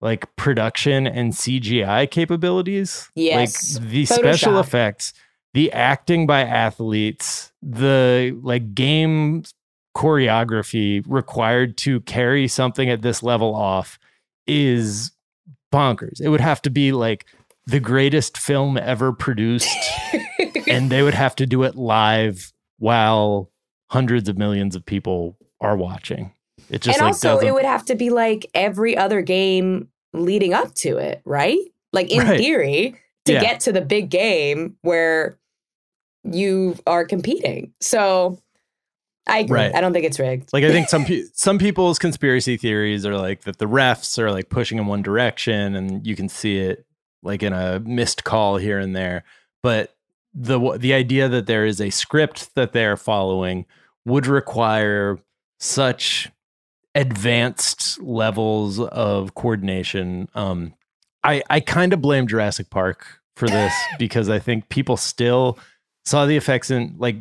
like 0.00 0.34
production 0.36 1.06
and 1.06 1.32
CGI 1.32 2.10
capabilities. 2.10 3.10
Yes. 3.14 3.78
Like 3.78 3.88
the 3.88 4.04
Photoshop. 4.04 4.18
special 4.18 4.60
effects, 4.60 5.12
the 5.54 5.72
acting 5.72 6.26
by 6.26 6.42
athletes, 6.42 7.52
the 7.62 8.38
like 8.42 8.74
game 8.74 9.44
choreography 9.96 11.02
required 11.06 11.76
to 11.78 12.00
carry 12.02 12.46
something 12.46 12.88
at 12.88 13.02
this 13.02 13.22
level 13.22 13.54
off 13.54 13.98
is 14.46 15.10
bonkers. 15.72 16.20
It 16.20 16.28
would 16.28 16.40
have 16.40 16.62
to 16.62 16.70
be 16.70 16.92
like 16.92 17.26
the 17.66 17.80
greatest 17.80 18.38
film 18.38 18.76
ever 18.78 19.12
produced 19.12 19.68
and 20.68 20.90
they 20.90 21.02
would 21.02 21.14
have 21.14 21.36
to 21.36 21.46
do 21.46 21.62
it 21.64 21.76
live 21.76 22.52
while 22.78 23.50
hundreds 23.90 24.28
of 24.28 24.38
millions 24.38 24.74
of 24.74 24.84
people 24.84 25.36
are 25.60 25.76
watching. 25.76 26.32
It 26.70 26.82
just 26.82 26.98
and 26.98 27.04
like 27.04 27.14
also 27.14 27.34
doesn't... 27.34 27.48
it 27.48 27.54
would 27.54 27.64
have 27.64 27.84
to 27.86 27.94
be 27.94 28.10
like 28.10 28.46
every 28.54 28.96
other 28.96 29.22
game 29.22 29.88
leading 30.12 30.54
up 30.54 30.74
to 30.76 30.98
it, 30.98 31.20
right? 31.24 31.58
Like 31.92 32.10
in 32.10 32.26
right. 32.26 32.38
theory, 32.38 32.96
to 33.28 33.34
yeah. 33.34 33.40
get 33.40 33.60
to 33.60 33.72
the 33.72 33.82
big 33.82 34.10
game 34.10 34.76
where 34.82 35.38
you 36.24 36.76
are 36.86 37.04
competing. 37.04 37.72
So 37.80 38.38
I 39.28 39.38
agree. 39.40 39.60
Right. 39.60 39.74
I 39.74 39.80
don't 39.80 39.92
think 39.92 40.06
it's 40.06 40.18
rigged. 40.18 40.52
Like 40.52 40.64
I 40.64 40.72
think 40.72 40.88
some 40.88 41.04
pe- 41.06 41.24
some 41.34 41.58
people's 41.58 41.98
conspiracy 41.98 42.56
theories 42.56 43.04
are 43.04 43.16
like 43.16 43.42
that 43.42 43.58
the 43.58 43.66
refs 43.66 44.18
are 44.18 44.30
like 44.30 44.48
pushing 44.48 44.78
in 44.78 44.86
one 44.86 45.02
direction 45.02 45.74
and 45.74 46.06
you 46.06 46.16
can 46.16 46.28
see 46.28 46.58
it 46.58 46.86
like 47.22 47.42
in 47.42 47.52
a 47.52 47.80
missed 47.80 48.24
call 48.24 48.56
here 48.56 48.78
and 48.78 48.96
there. 48.96 49.24
But 49.62 49.94
the 50.34 50.78
the 50.78 50.94
idea 50.94 51.28
that 51.28 51.46
there 51.46 51.66
is 51.66 51.80
a 51.80 51.90
script 51.90 52.54
that 52.54 52.72
they're 52.72 52.96
following 52.96 53.66
would 54.04 54.26
require 54.26 55.18
such 55.60 56.30
advanced 56.94 58.00
levels 58.00 58.80
of 58.80 59.34
coordination. 59.34 60.28
Um, 60.34 60.74
I 61.22 61.42
I 61.50 61.60
kind 61.60 61.92
of 61.92 62.00
blame 62.00 62.26
Jurassic 62.26 62.70
Park 62.70 63.20
for 63.36 63.48
this 63.48 63.72
because 63.98 64.28
I 64.28 64.38
think 64.38 64.68
people 64.68 64.96
still 64.96 65.58
saw 66.04 66.24
the 66.24 66.36
effects 66.36 66.70
in 66.70 66.94
like 66.98 67.16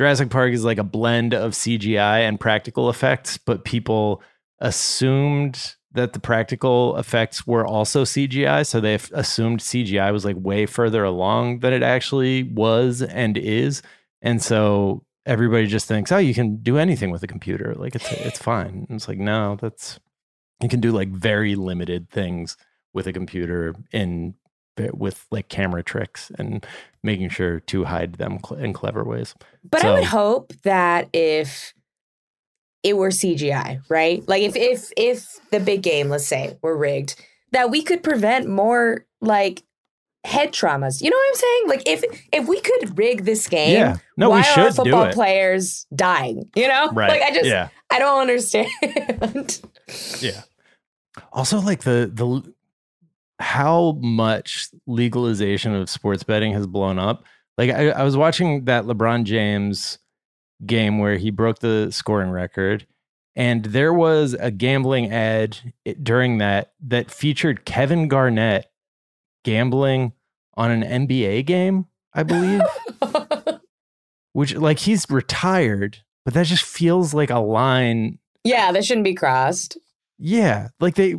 Jurassic 0.00 0.30
Park 0.30 0.54
is 0.54 0.64
like 0.64 0.78
a 0.78 0.82
blend 0.82 1.34
of 1.34 1.52
CGI 1.52 2.20
and 2.20 2.40
practical 2.40 2.88
effects, 2.88 3.36
but 3.36 3.66
people 3.66 4.22
assumed 4.58 5.74
that 5.92 6.14
the 6.14 6.18
practical 6.18 6.96
effects 6.96 7.46
were 7.46 7.66
also 7.66 8.04
CGI. 8.04 8.66
So 8.66 8.80
they 8.80 8.94
assumed 9.12 9.60
CGI 9.60 10.10
was 10.10 10.24
like 10.24 10.36
way 10.38 10.64
further 10.64 11.04
along 11.04 11.58
than 11.58 11.74
it 11.74 11.82
actually 11.82 12.44
was 12.44 13.02
and 13.02 13.36
is. 13.36 13.82
And 14.22 14.42
so 14.42 15.04
everybody 15.26 15.66
just 15.66 15.86
thinks, 15.86 16.10
oh, 16.10 16.16
you 16.16 16.32
can 16.32 16.62
do 16.62 16.78
anything 16.78 17.10
with 17.10 17.22
a 17.22 17.26
computer. 17.26 17.74
Like 17.76 17.94
it's 17.94 18.10
it's 18.10 18.38
fine. 18.38 18.86
And 18.88 18.96
it's 18.96 19.06
like, 19.06 19.18
no, 19.18 19.58
that's 19.60 20.00
you 20.62 20.70
can 20.70 20.80
do 20.80 20.92
like 20.92 21.10
very 21.10 21.56
limited 21.56 22.08
things 22.08 22.56
with 22.94 23.06
a 23.06 23.12
computer 23.12 23.74
in 23.92 24.32
with 24.76 25.26
like 25.30 25.48
camera 25.48 25.82
tricks 25.82 26.30
and 26.38 26.66
making 27.02 27.28
sure 27.28 27.60
to 27.60 27.84
hide 27.84 28.14
them 28.14 28.38
in 28.58 28.72
clever 28.72 29.04
ways. 29.04 29.34
But 29.68 29.82
so, 29.82 29.88
I 29.88 29.94
would 29.94 30.04
hope 30.04 30.52
that 30.62 31.08
if 31.12 31.74
it 32.82 32.96
were 32.96 33.10
CGI, 33.10 33.82
right? 33.88 34.26
Like 34.26 34.42
if 34.42 34.56
if 34.56 34.90
if 34.96 35.38
the 35.50 35.60
big 35.60 35.82
game, 35.82 36.08
let's 36.08 36.26
say, 36.26 36.58
were 36.62 36.76
rigged, 36.76 37.20
that 37.52 37.70
we 37.70 37.82
could 37.82 38.02
prevent 38.02 38.48
more 38.48 39.06
like 39.20 39.62
head 40.24 40.52
traumas. 40.52 41.02
You 41.02 41.10
know 41.10 41.16
what 41.16 41.28
I'm 41.28 41.34
saying? 41.34 41.68
Like 41.68 41.82
if 41.86 42.26
if 42.32 42.48
we 42.48 42.60
could 42.60 42.98
rig 42.98 43.24
this 43.24 43.48
game, 43.48 43.72
yeah. 43.72 43.96
no, 44.16 44.30
why 44.30 44.38
we 44.38 44.42
should 44.44 44.66
are 44.66 44.72
football 44.72 45.12
players 45.12 45.86
dying? 45.94 46.48
You 46.54 46.68
know, 46.68 46.90
right? 46.92 47.10
Like 47.10 47.22
I 47.22 47.34
just 47.34 47.46
yeah. 47.46 47.68
I 47.90 47.98
don't 47.98 48.20
understand. 48.20 48.68
yeah. 50.20 50.42
Also, 51.32 51.60
like 51.60 51.82
the 51.82 52.10
the 52.12 52.54
how 53.40 53.98
much 54.00 54.68
legalization 54.86 55.74
of 55.74 55.90
sports 55.90 56.22
betting 56.22 56.52
has 56.52 56.66
blown 56.66 56.98
up. 56.98 57.24
Like 57.58 57.70
I, 57.70 57.90
I 57.90 58.04
was 58.04 58.16
watching 58.16 58.66
that 58.66 58.84
LeBron 58.84 59.24
James 59.24 59.98
game 60.66 60.98
where 60.98 61.16
he 61.16 61.30
broke 61.30 61.58
the 61.60 61.90
scoring 61.90 62.30
record. 62.30 62.86
And 63.36 63.64
there 63.64 63.94
was 63.94 64.34
a 64.34 64.50
gambling 64.50 65.10
ad 65.10 65.56
during 66.02 66.38
that 66.38 66.72
that 66.80 67.10
featured 67.10 67.64
Kevin 67.64 68.08
Garnett 68.08 68.70
gambling 69.44 70.12
on 70.54 70.70
an 70.70 71.06
NBA 71.06 71.46
game, 71.46 71.86
I 72.12 72.22
believe. 72.22 72.60
Which, 74.32 74.54
like, 74.54 74.78
he's 74.78 75.06
retired, 75.10 75.98
but 76.24 76.34
that 76.34 76.46
just 76.46 76.64
feels 76.64 77.14
like 77.14 77.30
a 77.30 77.38
line. 77.38 78.18
Yeah, 78.44 78.72
that 78.72 78.84
shouldn't 78.84 79.04
be 79.04 79.14
crossed. 79.14 79.78
Yeah. 80.18 80.68
Like, 80.78 80.94
they, 80.94 81.16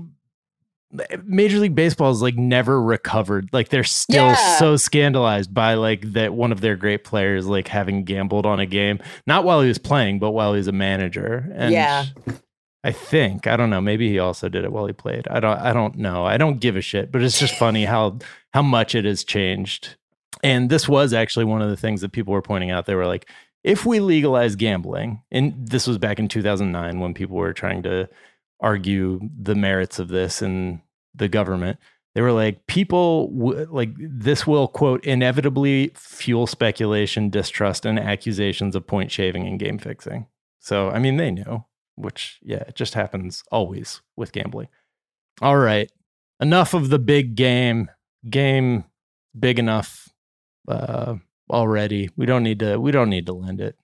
Major 1.24 1.60
League 1.60 1.76
Baseball 1.76 2.12
is 2.12 2.22
like 2.22 2.36
never 2.36 2.82
recovered. 2.82 3.50
Like 3.52 3.70
they're 3.70 3.84
still 3.84 4.28
yeah. 4.28 4.58
so 4.58 4.76
scandalized 4.76 5.54
by 5.54 5.76
like 5.76 6.14
that 6.14 6.34
one 6.34 6.52
of 6.52 6.62
their 6.62 6.76
great 6.76 7.04
players 7.04 7.48
like 7.48 7.68
having 7.68 8.04
gambled 8.04 8.46
on 8.46 8.60
a 8.60 8.66
game, 8.66 9.00
not 9.26 9.44
while 9.44 9.62
he 9.62 9.68
was 9.68 9.78
playing, 9.78 10.20
but 10.20 10.32
while 10.32 10.54
he 10.54 10.58
was 10.58 10.68
a 10.68 10.74
manager. 10.74 11.52
And 11.54 11.74
yeah. 11.74 12.06
I 12.84 12.92
think 12.92 13.48
I 13.48 13.58
don't 13.58 13.70
know. 13.70 13.82
Maybe 13.82 14.10
he 14.10 14.20
also 14.20 14.50
did 14.50 14.64
it 14.64 14.72
while 14.72 14.88
he 14.88 14.94
played. 14.94 15.28
I 15.28 15.40
don't. 15.40 15.60
I 15.60 15.72
don't 15.72 15.98
know. 15.98 16.26
I 16.26 16.38
don't 16.38 16.60
give 16.60 16.76
a 16.76 16.82
shit. 16.82 17.12
But 17.12 17.22
it's 17.22 17.40
just 17.40 17.56
funny 17.56 17.86
how 17.86 18.18
how 18.54 18.64
much 18.64 18.96
it 18.96 19.06
has 19.06 19.24
changed. 19.24 19.96
And 20.44 20.70
this 20.70 20.90
was 20.90 21.14
actually 21.14 21.46
one 21.46 21.62
of 21.62 21.70
the 21.70 21.78
things 21.78 22.02
that 22.02 22.12
people 22.12 22.34
were 22.34 22.42
pointing 22.42 22.72
out. 22.72 22.88
They 22.88 22.96
were 22.96 23.06
like, 23.06 23.30
if 23.64 23.86
we 23.86 24.00
legalize 24.00 24.56
gambling, 24.56 25.22
and 25.32 25.54
this 25.68 25.86
was 25.86 26.00
back 26.00 26.18
in 26.18 26.28
2009 26.28 27.00
when 27.00 27.14
people 27.14 27.38
were 27.38 27.54
trying 27.54 27.84
to 27.84 28.10
argue 28.62 29.20
the 29.38 29.56
merits 29.56 30.00
of 30.00 30.08
this 30.08 30.42
in 30.42 30.82
the 31.14 31.28
government, 31.28 31.80
they 32.16 32.22
were 32.22 32.32
like, 32.32 32.68
people 32.68 33.28
w- 33.28 33.68
like 33.70 33.90
this 33.98 34.46
will 34.46 34.68
quote 34.68 35.04
inevitably 35.06 35.92
fuel 35.96 36.48
speculation, 36.48 37.30
distrust, 37.30 37.86
and 37.86 38.00
accusations 38.00 38.76
of 38.76 38.88
point 38.88 39.12
shaving 39.12 39.48
and 39.48 39.60
game 39.60 39.78
fixing. 39.78 40.28
So, 40.60 40.90
I 40.90 41.00
mean, 41.00 41.18
they 41.18 41.32
knew, 41.32 41.66
which, 41.96 42.40
yeah, 42.44 42.64
it 42.68 42.76
just 42.76 42.94
happens 42.94 43.44
always 43.52 44.02
with 44.16 44.32
gambling. 44.32 44.68
All 45.42 45.58
right. 45.58 45.92
Enough 46.40 46.74
of 46.74 46.90
the 46.90 47.00
big 47.00 47.36
game. 47.36 47.90
Game 48.30 48.84
big 49.38 49.58
enough 49.58 50.10
uh, 50.68 51.16
already. 51.50 52.10
We 52.16 52.26
don't 52.26 52.44
need 52.44 52.60
to 52.60 52.78
we 52.78 52.92
don't 52.92 53.10
need 53.10 53.26
to 53.26 53.34
lend 53.34 53.60
it 53.60 53.76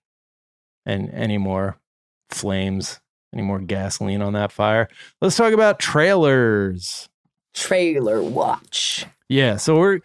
and 0.85 1.09
any 1.11 1.37
more 1.37 1.79
flames, 2.29 2.99
any 3.33 3.43
more 3.43 3.59
gasoline 3.59 4.21
on 4.21 4.33
that 4.33 4.51
fire. 4.51 4.87
Let's 5.21 5.35
talk 5.35 5.53
about 5.53 5.79
trailers. 5.79 7.09
Trailer 7.53 8.21
watch. 8.21 9.05
Yeah, 9.29 9.57
so 9.57 9.77
we're 9.77 9.99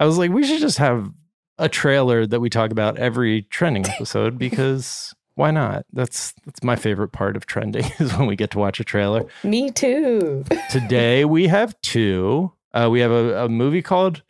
I 0.00 0.04
was 0.04 0.18
like 0.18 0.30
we 0.30 0.46
should 0.46 0.60
just 0.60 0.78
have 0.78 1.12
a 1.58 1.68
trailer 1.68 2.26
that 2.26 2.40
we 2.40 2.50
talk 2.50 2.70
about 2.70 2.98
every 2.98 3.42
trending 3.42 3.86
episode 3.88 4.38
because 4.38 5.14
why 5.34 5.52
not? 5.52 5.86
That's 5.92 6.34
that's 6.44 6.62
my 6.64 6.76
favorite 6.76 7.12
part 7.12 7.36
of 7.36 7.46
trending 7.46 7.84
is 7.98 8.16
when 8.16 8.26
we 8.26 8.36
get 8.36 8.50
to 8.52 8.58
watch 8.58 8.80
a 8.80 8.84
trailer. 8.84 9.24
Me 9.44 9.70
too. 9.70 10.44
Today 10.70 11.24
we 11.24 11.46
have 11.46 11.80
two. 11.80 12.52
Uh, 12.74 12.88
we 12.90 13.00
have 13.00 13.10
a, 13.10 13.44
a 13.44 13.48
movie 13.48 13.82
called 13.82 14.22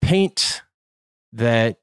Paint 0.00 0.62
that 1.32 1.78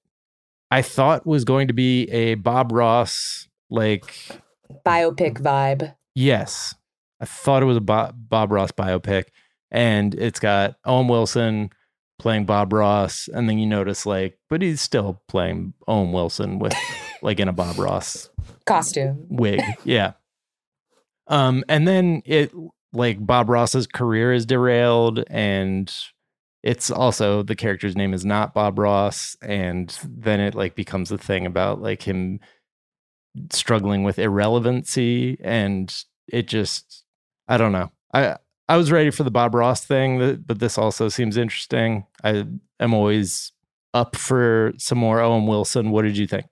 I 0.72 0.82
thought 0.82 1.26
was 1.26 1.46
going 1.46 1.68
to 1.68 1.74
be 1.74 2.10
a 2.10 2.34
Bob 2.36 2.72
Ross 2.72 3.48
like 3.70 4.42
Biopic 4.86 5.40
vibe. 5.40 5.96
yes, 6.16 6.76
I 7.20 7.26
thought 7.26 7.64
it 7.64 7.68
was 7.68 7.78
a 7.78 7.82
Bob, 7.82 8.16
Bob 8.18 8.52
Ross 8.52 8.72
biopic, 8.72 9.26
and 9.72 10.14
it's 10.16 10.40
got 10.40 10.76
Owen 10.86 11.08
Wilson 11.08 11.70
playing 12.20 12.46
Bob 12.46 12.74
Ross, 12.74 13.28
and 13.34 13.48
then 13.50 13.58
you 13.60 13.66
notice 13.66 14.06
like, 14.06 14.38
but 14.50 14.62
he's 14.62 14.82
still 14.82 15.22
playing 15.28 15.74
Owen 15.88 16.12
Wilson 16.12 16.60
with 16.60 16.74
like 17.22 17.40
in 17.40 17.48
a 17.48 17.54
Bob 17.54 17.78
Ross 17.80 18.30
Costume. 18.66 19.26
wig. 19.30 19.62
Yeah. 19.84 20.14
Um, 21.28 21.64
and 21.70 21.88
then 21.88 22.22
it 22.26 22.52
like 22.92 23.26
Bob 23.26 23.50
Ross's 23.50 23.88
career 23.88 24.34
is 24.34 24.46
derailed, 24.46 25.24
and 25.28 25.94
it's 26.62 26.92
also 26.92 27.42
the 27.44 27.56
character's 27.56 27.96
name 27.96 28.14
is 28.14 28.26
not 28.26 28.54
Bob 28.54 28.78
Ross, 28.78 29.38
and 29.42 29.98
then 30.06 30.40
it 30.42 30.56
like 30.56 30.76
becomes 30.76 31.12
a 31.12 31.18
thing 31.18 31.46
about 31.46 31.82
like 31.82 32.04
him 32.04 32.40
struggling 33.52 34.04
with 34.04 34.20
irrelevancy, 34.20 35.38
and 35.42 35.94
it 36.28 36.48
just 36.48 37.04
I 37.48 37.58
don't 37.58 37.72
know. 37.72 37.92
I 38.14 38.38
I 38.70 38.78
was 38.78 38.92
ready 38.92 39.12
for 39.12 39.24
the 39.24 39.32
Bob 39.32 39.56
Ross 39.56 39.86
thing, 39.86 40.42
but 40.46 40.60
this 40.60 40.78
also 40.78 41.10
seems 41.10 41.38
interesting. 41.38 42.06
I 42.24 42.46
am 42.80 42.94
always 42.94 43.52
up 43.94 44.16
for 44.16 44.74
some 44.78 44.98
more 44.98 45.20
Owen 45.20 45.46
Wilson. 45.46 45.92
What 45.92 46.04
did 46.04 46.18
you 46.18 46.28
think? 46.28 46.46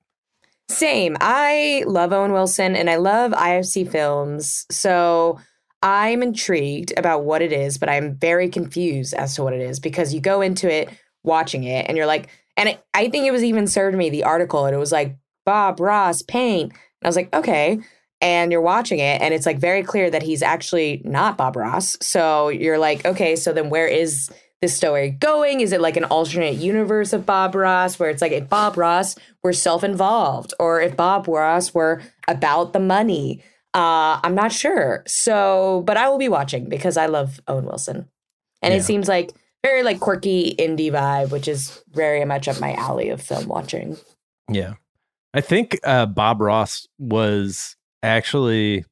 Same. 0.70 1.18
I 1.20 1.84
love 1.88 2.14
Owen 2.14 2.32
Wilson 2.32 2.76
and 2.76 2.90
I 2.90 2.96
love 2.98 3.32
IFC 3.32 3.90
films. 3.90 4.66
So 4.70 5.40
I'm 5.82 6.22
intrigued 6.22 6.94
about 6.98 7.24
what 7.24 7.42
it 7.42 7.52
is, 7.52 7.78
but 7.78 7.90
I'm 7.90 8.16
very 8.16 8.50
confused 8.50 9.14
as 9.14 9.36
to 9.36 9.44
what 9.44 9.54
it 9.54 9.62
is 9.62 9.80
because 9.80 10.14
you 10.14 10.22
go 10.22 10.42
into 10.42 10.72
it 10.72 10.90
watching 11.24 11.64
it 11.64 11.88
and 11.88 11.98
you're 11.98 12.06
like, 12.06 12.30
and 12.56 12.78
I 12.94 13.10
think 13.10 13.26
it 13.26 13.32
was 13.32 13.44
even 13.44 13.68
served 13.68 13.98
me 13.98 14.10
the 14.10 14.24
article 14.24 14.66
and 14.66 14.76
it 14.76 14.80
was 14.80 14.92
like 14.92 15.18
Bob 15.46 15.80
Ross 15.80 16.22
paint. 16.22 16.72
And 16.72 16.80
I 17.04 17.08
was 17.08 17.16
like, 17.16 17.34
okay. 17.34 17.80
And 18.22 18.52
you're 18.52 18.62
watching 18.62 19.00
it 19.00 19.20
and 19.22 19.34
it's 19.34 19.46
like 19.48 19.58
very 19.58 19.82
clear 19.84 20.10
that 20.12 20.22
he's 20.22 20.44
actually 20.44 21.02
not 21.04 21.38
Bob 21.38 21.56
Ross. 21.56 21.98
So 22.02 22.50
you're 22.50 22.78
like, 22.78 23.04
okay, 23.06 23.36
so 23.36 23.52
then 23.52 23.70
where 23.72 23.88
is 23.88 24.30
this 24.62 24.76
story 24.78 25.10
going? 25.10 25.60
Is 25.62 25.72
it 25.72 25.82
like 25.82 25.98
an 25.98 26.04
alternate 26.06 26.56
universe 26.56 27.14
of 27.14 27.26
Bob 27.26 27.56
Ross 27.56 27.98
where 27.98 28.12
it's 28.12 28.22
like 28.22 28.32
if 28.32 28.48
Bob 28.48 28.78
Ross 28.78 29.16
were 29.44 29.54
self 29.54 29.84
involved 29.84 30.54
or 30.60 30.82
if 30.82 30.96
Bob 30.96 31.28
Ross 31.28 31.74
were 31.74 32.02
about 32.28 32.74
the 32.74 32.80
money? 32.80 33.44
Uh, 33.74 34.20
I'm 34.24 34.36
not 34.36 34.52
sure. 34.52 35.02
So, 35.08 35.82
but 35.88 35.98
I 35.98 36.10
will 36.10 36.20
be 36.20 36.30
watching 36.30 36.70
because 36.70 36.98
I 36.98 37.08
love 37.08 37.40
Owen 37.48 37.66
Wilson. 37.66 38.08
And 38.62 38.72
Yeah. 38.74 38.80
it 38.80 38.84
seems 38.84 39.08
like 39.08 39.32
very 39.64 39.82
like 39.82 40.00
quirky 40.00 40.54
indie 40.60 40.92
vibe, 40.92 41.32
which 41.32 41.48
is 41.48 41.84
very 41.90 42.24
much 42.26 42.48
up 42.48 42.60
my 42.60 42.74
alley 42.74 43.10
of 43.10 43.20
film 43.22 43.48
watching. 43.48 43.98
Yeah. 44.48 44.74
I 45.34 45.42
think 45.42 45.80
uh, 45.84 46.06
Bob 46.06 46.42
Ross 46.42 46.88
was 47.00 47.76
actually 48.04 48.86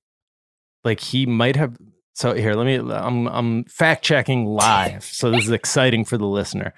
like 0.84 1.00
he 1.00 1.26
might 1.26 1.56
have 1.56 1.78
so 2.14 2.34
here 2.34 2.54
let 2.54 2.66
me 2.66 2.76
I'm 2.76 3.28
I'm 3.28 3.64
fact 3.66 4.04
checking 4.04 4.46
live. 4.46 5.04
so 5.04 5.32
this 5.32 5.46
is 5.46 5.52
exciting 5.52 6.06
for 6.06 6.18
the 6.18 6.26
listener. 6.26 6.74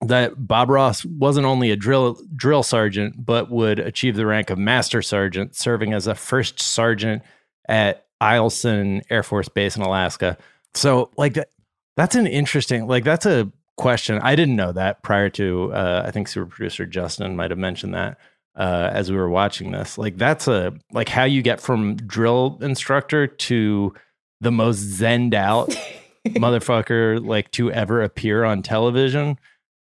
That 0.00 0.46
Bob 0.46 0.70
Ross 0.70 1.04
wasn't 1.04 1.46
only 1.46 1.70
a 1.70 1.76
drill 1.76 2.20
drill 2.36 2.62
sergeant 2.62 3.24
but 3.24 3.50
would 3.50 3.78
achieve 3.78 4.16
the 4.16 4.26
rank 4.26 4.50
of 4.50 4.58
master 4.58 5.02
sergeant 5.02 5.56
serving 5.56 5.92
as 5.92 6.06
a 6.06 6.14
first 6.14 6.60
sergeant 6.60 7.22
at 7.68 8.06
Eielson 8.22 9.02
Air 9.10 9.22
Force 9.22 9.48
Base 9.48 9.76
in 9.76 9.82
Alaska. 9.82 10.36
So 10.74 11.10
like 11.16 11.34
that 11.34 11.50
that's 11.96 12.14
an 12.14 12.26
interesting 12.26 12.86
like 12.86 13.04
that's 13.04 13.26
a 13.26 13.50
question. 13.76 14.18
I 14.22 14.36
didn't 14.36 14.56
know 14.56 14.72
that 14.72 15.02
prior 15.02 15.30
to 15.30 15.72
uh, 15.72 16.02
I 16.06 16.10
think 16.10 16.28
super 16.28 16.46
producer 16.46 16.86
Justin 16.86 17.36
might 17.36 17.50
have 17.50 17.58
mentioned 17.58 17.94
that 17.94 18.18
uh, 18.58 18.90
as 18.92 19.10
we 19.10 19.16
were 19.16 19.30
watching 19.30 19.70
this. 19.70 19.96
Like 19.96 20.18
that's 20.18 20.48
a 20.48 20.74
like 20.92 21.08
how 21.08 21.24
you 21.24 21.42
get 21.42 21.60
from 21.60 21.96
drill 21.96 22.58
instructor 22.60 23.26
to 23.26 23.94
the 24.40 24.50
most 24.50 24.80
zenned 24.80 25.34
out 25.34 25.68
motherfucker 26.26 27.24
like 27.24 27.50
to 27.52 27.72
ever 27.72 28.02
appear 28.02 28.44
on 28.44 28.62
television 28.62 29.38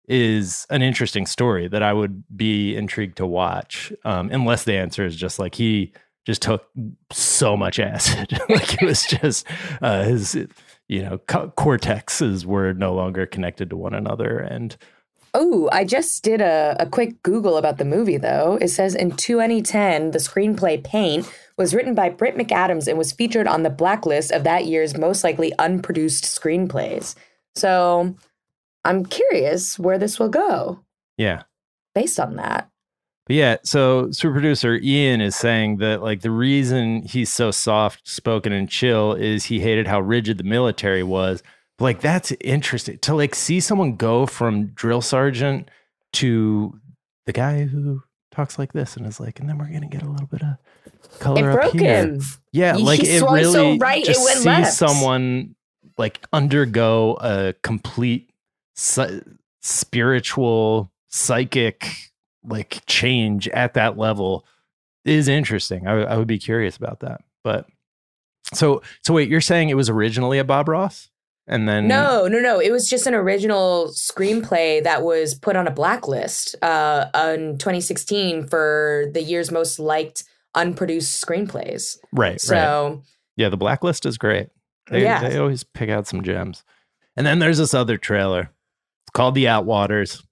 is 0.08 0.66
an 0.70 0.82
interesting 0.82 1.26
story 1.26 1.68
that 1.68 1.84
I 1.84 1.92
would 1.92 2.24
be 2.36 2.76
intrigued 2.76 3.18
to 3.18 3.26
watch. 3.26 3.92
Um, 4.06 4.30
unless 4.32 4.64
the 4.64 4.76
answer 4.76 5.06
is 5.06 5.16
just 5.16 5.38
like 5.40 5.56
he 5.56 5.92
just 6.26 6.42
took 6.42 6.66
so 7.12 7.58
much 7.58 7.80
acid, 7.80 8.40
like 8.50 8.82
it 8.82 8.86
was 8.86 9.04
just 9.04 9.46
uh, 9.82 10.04
his 10.04 10.36
you 10.88 11.02
know 11.02 11.18
co- 11.28 11.52
cortexes 11.58 12.46
were 12.46 12.74
no 12.74 12.94
longer 12.94 13.26
connected 13.26 13.72
to 13.72 13.76
one 13.76 13.94
another 13.94 14.38
and 14.38 14.78
Oh, 15.34 15.70
I 15.72 15.84
just 15.84 16.24
did 16.24 16.42
a, 16.42 16.76
a 16.80 16.86
quick 16.86 17.22
Google 17.24 17.58
about 17.58 17.78
the 17.78 17.86
movie, 17.86 18.18
though. 18.18 18.58
It 18.62 18.70
says 18.70 18.96
in 18.96 19.12
2010, 19.12 20.12
the 20.12 20.20
screenplay 20.20 20.84
Paint 20.84 21.32
was 21.58 21.74
written 21.74 21.96
by 21.96 22.10
Brit 22.10 22.36
McAdams 22.38 22.88
and 22.88 22.98
was 22.98 23.12
featured 23.12 23.48
on 23.48 23.64
the 23.64 23.70
blacklist 23.70 24.32
of 24.32 24.44
that 24.44 24.66
year's 24.66 24.98
most 24.98 25.24
likely 25.24 25.54
unproduced 25.60 26.24
screenplays. 26.24 27.16
So 27.56 28.16
I'm 28.84 29.06
curious 29.06 29.78
where 29.80 29.98
this 29.98 30.20
will 30.20 30.30
go 30.30 30.80
yeah 31.18 31.44
based 31.94 32.20
on 32.20 32.36
that. 32.36 32.70
But 33.26 33.36
yeah, 33.36 33.58
so 33.64 34.12
super 34.12 34.34
producer 34.34 34.76
Ian 34.76 35.20
is 35.20 35.36
saying 35.36 35.78
that 35.78 36.02
like 36.02 36.22
the 36.22 36.32
reason 36.32 37.02
he's 37.02 37.34
so 37.34 37.52
soft 37.52 38.08
spoken 38.08 38.54
and 38.54 38.70
chill 38.70 39.14
is 39.14 39.46
he 39.46 39.60
hated 39.60 39.88
how 39.88 40.00
rigid 40.00 40.38
the 40.38 40.44
military 40.44 41.04
was. 41.04 41.44
Like 41.80 42.02
that's 42.02 42.32
interesting 42.42 42.98
to 43.00 43.14
like 43.16 43.36
see 43.36 43.60
someone 43.60 43.96
go 43.98 44.26
from 44.26 44.68
drill 44.68 45.02
sergeant 45.02 45.70
to 46.14 46.80
the 47.26 47.34
guy 47.34 47.66
who 47.66 48.02
talks 48.32 48.58
like 48.58 48.74
this 48.74 48.98
and 48.98 49.06
is 49.06 49.20
like, 49.20 49.40
and 49.40 49.48
then 49.48 49.58
we're 49.58 49.70
gonna 49.72 49.88
get 49.88 50.02
a 50.02 50.10
little 50.10 50.28
bit 50.28 50.42
of 50.42 51.20
color 51.20 51.52
It 51.52 51.54
broke 51.54 51.74
here. 51.74 52.06
him. 52.06 52.22
Yeah, 52.52 52.76
He- 52.78 52.84
like 52.84 53.04
it 53.04 53.20
swung 53.20 53.44
so 53.44 53.54
really 53.64 53.78
right, 53.78 54.02
it 54.02 54.06
just 54.08 54.24
went 54.26 54.38
see 54.40 54.46
left. 54.50 54.74
someone 54.74 55.56
like 55.98 56.26
undergo 56.34 57.18
a 57.22 57.54
complete 57.64 58.32
psy- 58.76 59.20
spiritual 59.62 60.92
psychic 61.10 61.88
like 62.44 62.82
change 62.88 63.48
at 63.50 63.74
that 63.76 63.98
level 63.98 64.46
is 65.06 65.28
interesting. 65.28 65.88
I, 65.88 66.02
I 66.04 66.18
would 66.18 66.28
be 66.28 66.38
curious 66.40 66.76
about 66.78 67.00
that. 67.02 67.22
But 67.44 67.68
so 68.54 68.82
so 69.04 69.14
wait, 69.14 69.30
you're 69.30 69.42
saying 69.42 69.70
it 69.70 69.76
was 69.76 69.90
originally 69.90 70.38
a 70.40 70.44
Bob 70.44 70.68
Ross, 70.70 71.10
and 71.48 71.68
then 71.68 71.88
No, 71.88 72.28
no, 72.28 72.40
no. 72.40 72.60
It 72.60 72.72
was 72.72 72.90
just 72.90 73.08
an 73.08 73.14
original 73.14 73.88
screenplay 73.90 74.84
that 74.84 75.04
was 75.04 75.34
put 75.36 75.56
on 75.56 75.68
a 75.68 75.72
blacklist 75.72 76.56
uh, 76.62 77.06
in 77.16 77.58
2016 77.58 78.48
for 78.48 79.06
the 79.14 79.22
year's 79.22 79.52
most 79.52 79.80
liked 79.80 80.24
unproduced 80.56 81.24
screenplays. 81.24 81.98
right, 82.12 82.32
right, 82.32 82.42
So 82.42 83.04
yeah, 83.36 83.50
the 83.50 83.58
blacklist 83.58 84.06
is 84.06 84.18
great. 84.18 84.50
They, 84.90 85.04
Yeah. 85.04 85.28
they 85.28 85.38
always 85.38 85.64
pick 85.64 85.90
out 85.90 86.08
some 86.08 86.24
gems. 86.24 86.64
And 87.16 87.26
then 87.26 87.40
there's 87.40 87.58
this 87.58 87.74
other 87.74 87.98
trailer. 87.98 88.42
It's 89.04 89.12
called 89.14 89.36
The 89.36 89.46
Outwaters. 89.46 90.24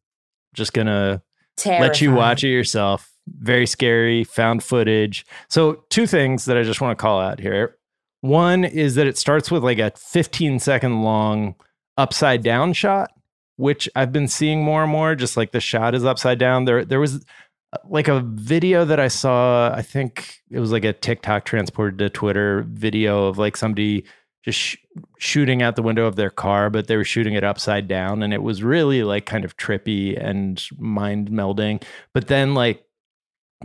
Just 0.54 0.74
gonna 0.74 1.22
let 1.66 2.02
you 2.02 2.14
watch 2.14 2.44
it 2.44 2.50
yourself. 2.50 3.12
Very 3.28 3.66
scary, 3.66 4.24
found 4.24 4.64
footage. 4.64 5.26
So, 5.50 5.84
two 5.90 6.06
things 6.08 6.46
that 6.46 6.58
I 6.58 6.64
just 6.64 6.80
want 6.82 6.98
to 6.98 7.02
call 7.02 7.20
out 7.20 7.40
here. 7.40 7.78
One 8.26 8.66
is 8.66 8.96
that 8.96 9.06
it 9.06 9.20
starts 9.20 9.52
with 9.52 9.64
like 9.64 9.78
a 9.78 9.92
15 9.96 10.58
second 10.58 11.04
long 11.04 11.54
upside 11.96 12.42
down 12.42 12.74
shot, 12.74 13.12
which 13.58 13.88
I've 13.96 14.12
been 14.12 14.28
seeing 14.28 14.64
more 14.64 14.82
and 14.82 14.92
more. 14.92 15.14
Just 15.14 15.38
like 15.38 15.52
the 15.52 15.60
shot 15.60 15.94
is 15.94 16.04
upside 16.04 16.40
down. 16.40 16.66
There, 16.66 16.84
there 16.84 17.00
was 17.00 17.24
uh, 17.72 17.78
like 17.88 18.08
a 18.08 18.22
video 18.22 18.84
that 18.84 19.00
I 19.00 19.10
saw. 19.10 19.72
I 19.72 19.84
think 19.84 20.42
it 20.50 20.60
was 20.60 20.72
like 20.72 20.86
a 20.86 20.94
TikTok 20.94 21.46
transported 21.46 22.00
to 22.00 22.10
Twitter 22.10 22.66
video 22.68 23.28
of 23.28 23.38
like 23.38 23.56
somebody 23.56 24.06
just 24.44 24.58
sh- 24.58 24.78
shooting 25.20 25.62
out 25.62 25.76
the 25.76 25.84
window 25.84 26.08
of 26.08 26.16
their 26.16 26.32
car, 26.32 26.72
but 26.72 26.88
they 26.88 26.98
were 26.98 27.04
shooting 27.04 27.36
it 27.36 27.44
upside 27.44 27.88
down, 27.88 28.24
and 28.24 28.34
it 28.34 28.42
was 28.42 28.64
really 28.64 29.04
like 29.04 29.28
kind 29.28 29.46
of 29.46 29.56
trippy 29.58 30.20
and 30.20 30.68
mind 30.80 31.30
melding. 31.30 31.84
But 32.12 32.26
then 32.26 32.56
like 32.56 32.85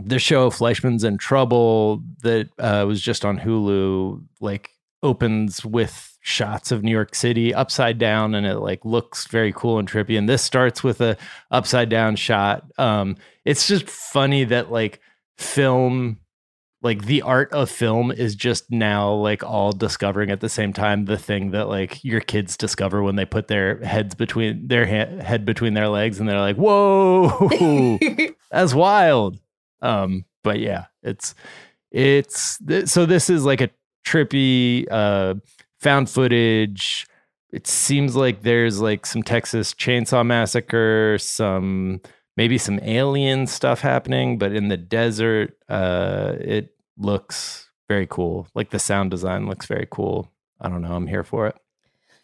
the 0.05 0.19
show 0.19 0.49
Fleishman's 0.49 1.03
in 1.03 1.17
Trouble 1.17 2.03
that 2.23 2.49
uh, 2.59 2.85
was 2.87 3.01
just 3.01 3.25
on 3.25 3.39
Hulu, 3.39 4.23
like 4.39 4.69
opens 5.03 5.65
with 5.65 6.17
shots 6.21 6.71
of 6.71 6.83
New 6.83 6.91
York 6.91 7.15
City 7.15 7.53
upside 7.53 7.97
down 7.97 8.35
and 8.35 8.45
it 8.45 8.59
like 8.59 8.85
looks 8.85 9.25
very 9.27 9.51
cool 9.51 9.79
and 9.79 9.89
trippy. 9.89 10.17
And 10.17 10.29
this 10.29 10.43
starts 10.43 10.83
with 10.83 11.01
a 11.01 11.17
upside 11.49 11.89
down 11.89 12.15
shot. 12.15 12.63
Um 12.77 13.17
it's 13.43 13.67
just 13.67 13.89
funny 13.89 14.43
that 14.43 14.71
like 14.71 14.99
film 15.37 16.19
like 16.83 17.05
the 17.05 17.21
art 17.21 17.51
of 17.53 17.69
film 17.69 18.11
is 18.11 18.35
just 18.35 18.71
now 18.71 19.11
like 19.13 19.43
all 19.43 19.71
discovering 19.71 20.31
at 20.31 20.39
the 20.39 20.49
same 20.49 20.73
time 20.73 21.05
the 21.05 21.17
thing 21.17 21.51
that 21.51 21.67
like 21.67 22.03
your 22.03 22.21
kids 22.21 22.57
discover 22.57 23.03
when 23.03 23.15
they 23.15 23.25
put 23.25 23.47
their 23.47 23.83
heads 23.83 24.15
between 24.15 24.67
their 24.67 24.85
ha- 24.85 25.23
head 25.23 25.45
between 25.45 25.73
their 25.73 25.89
legs 25.89 26.19
and 26.19 26.27
they're 26.27 26.39
like 26.39 26.55
whoa 26.57 27.49
that's 28.51 28.73
wild 28.73 29.39
um 29.81 30.25
but 30.43 30.59
yeah 30.59 30.85
it's 31.03 31.35
it's 31.91 32.59
so 32.85 33.05
this 33.05 33.29
is 33.29 33.45
like 33.45 33.61
a 33.61 33.69
trippy 34.05 34.87
uh 34.91 35.35
found 35.79 36.09
footage. 36.09 37.07
It 37.51 37.67
seems 37.67 38.15
like 38.15 38.43
there's 38.43 38.79
like 38.79 39.05
some 39.05 39.23
texas 39.23 39.73
chainsaw 39.73 40.25
massacre 40.25 41.17
some 41.19 42.01
maybe 42.37 42.57
some 42.57 42.79
alien 42.81 43.47
stuff 43.47 43.81
happening 43.81 44.37
but 44.37 44.53
in 44.53 44.69
the 44.69 44.77
desert 44.77 45.57
uh 45.69 46.35
it 46.39 46.75
looks 46.97 47.69
very 47.89 48.07
cool. 48.07 48.47
Like 48.55 48.69
the 48.69 48.79
sound 48.79 49.11
design 49.11 49.47
looks 49.47 49.65
very 49.65 49.87
cool. 49.91 50.31
I 50.61 50.69
don't 50.69 50.81
know. 50.81 50.93
I'm 50.93 51.07
here 51.07 51.23
for 51.23 51.47
it 51.47 51.55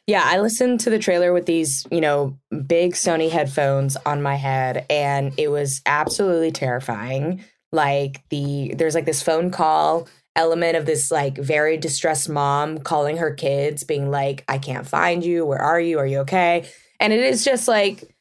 yeah, 0.07 0.23
I 0.25 0.39
listened 0.39 0.79
to 0.81 0.89
the 0.89 0.99
trailer 0.99 1.33
with 1.33 1.45
these, 1.45 1.85
you 1.91 1.99
know, 1.99 2.37
big 2.65 2.93
Sony 2.93 3.29
headphones 3.29 3.97
on 4.05 4.21
my 4.21 4.35
head 4.35 4.85
and 4.89 5.33
it 5.37 5.49
was 5.49 5.81
absolutely 5.85 6.51
terrifying. 6.51 7.43
Like 7.73 8.23
the 8.29 8.73
there's 8.75 8.95
like 8.95 9.05
this 9.05 9.21
phone 9.21 9.51
call 9.51 10.07
element 10.37 10.77
of 10.77 10.85
this 10.85 11.11
like 11.11 11.37
very 11.37 11.75
distressed 11.75 12.29
mom 12.29 12.77
calling 12.77 13.17
her 13.17 13.33
kids 13.33 13.83
being 13.83 14.09
like 14.09 14.45
I 14.47 14.59
can't 14.59 14.87
find 14.87 15.25
you, 15.25 15.45
where 15.45 15.61
are 15.61 15.79
you? 15.79 15.99
Are 15.99 16.07
you 16.07 16.19
okay? 16.19 16.69
And 17.01 17.11
it 17.11 17.19
is 17.19 17.43
just 17.43 17.67
like 17.67 18.15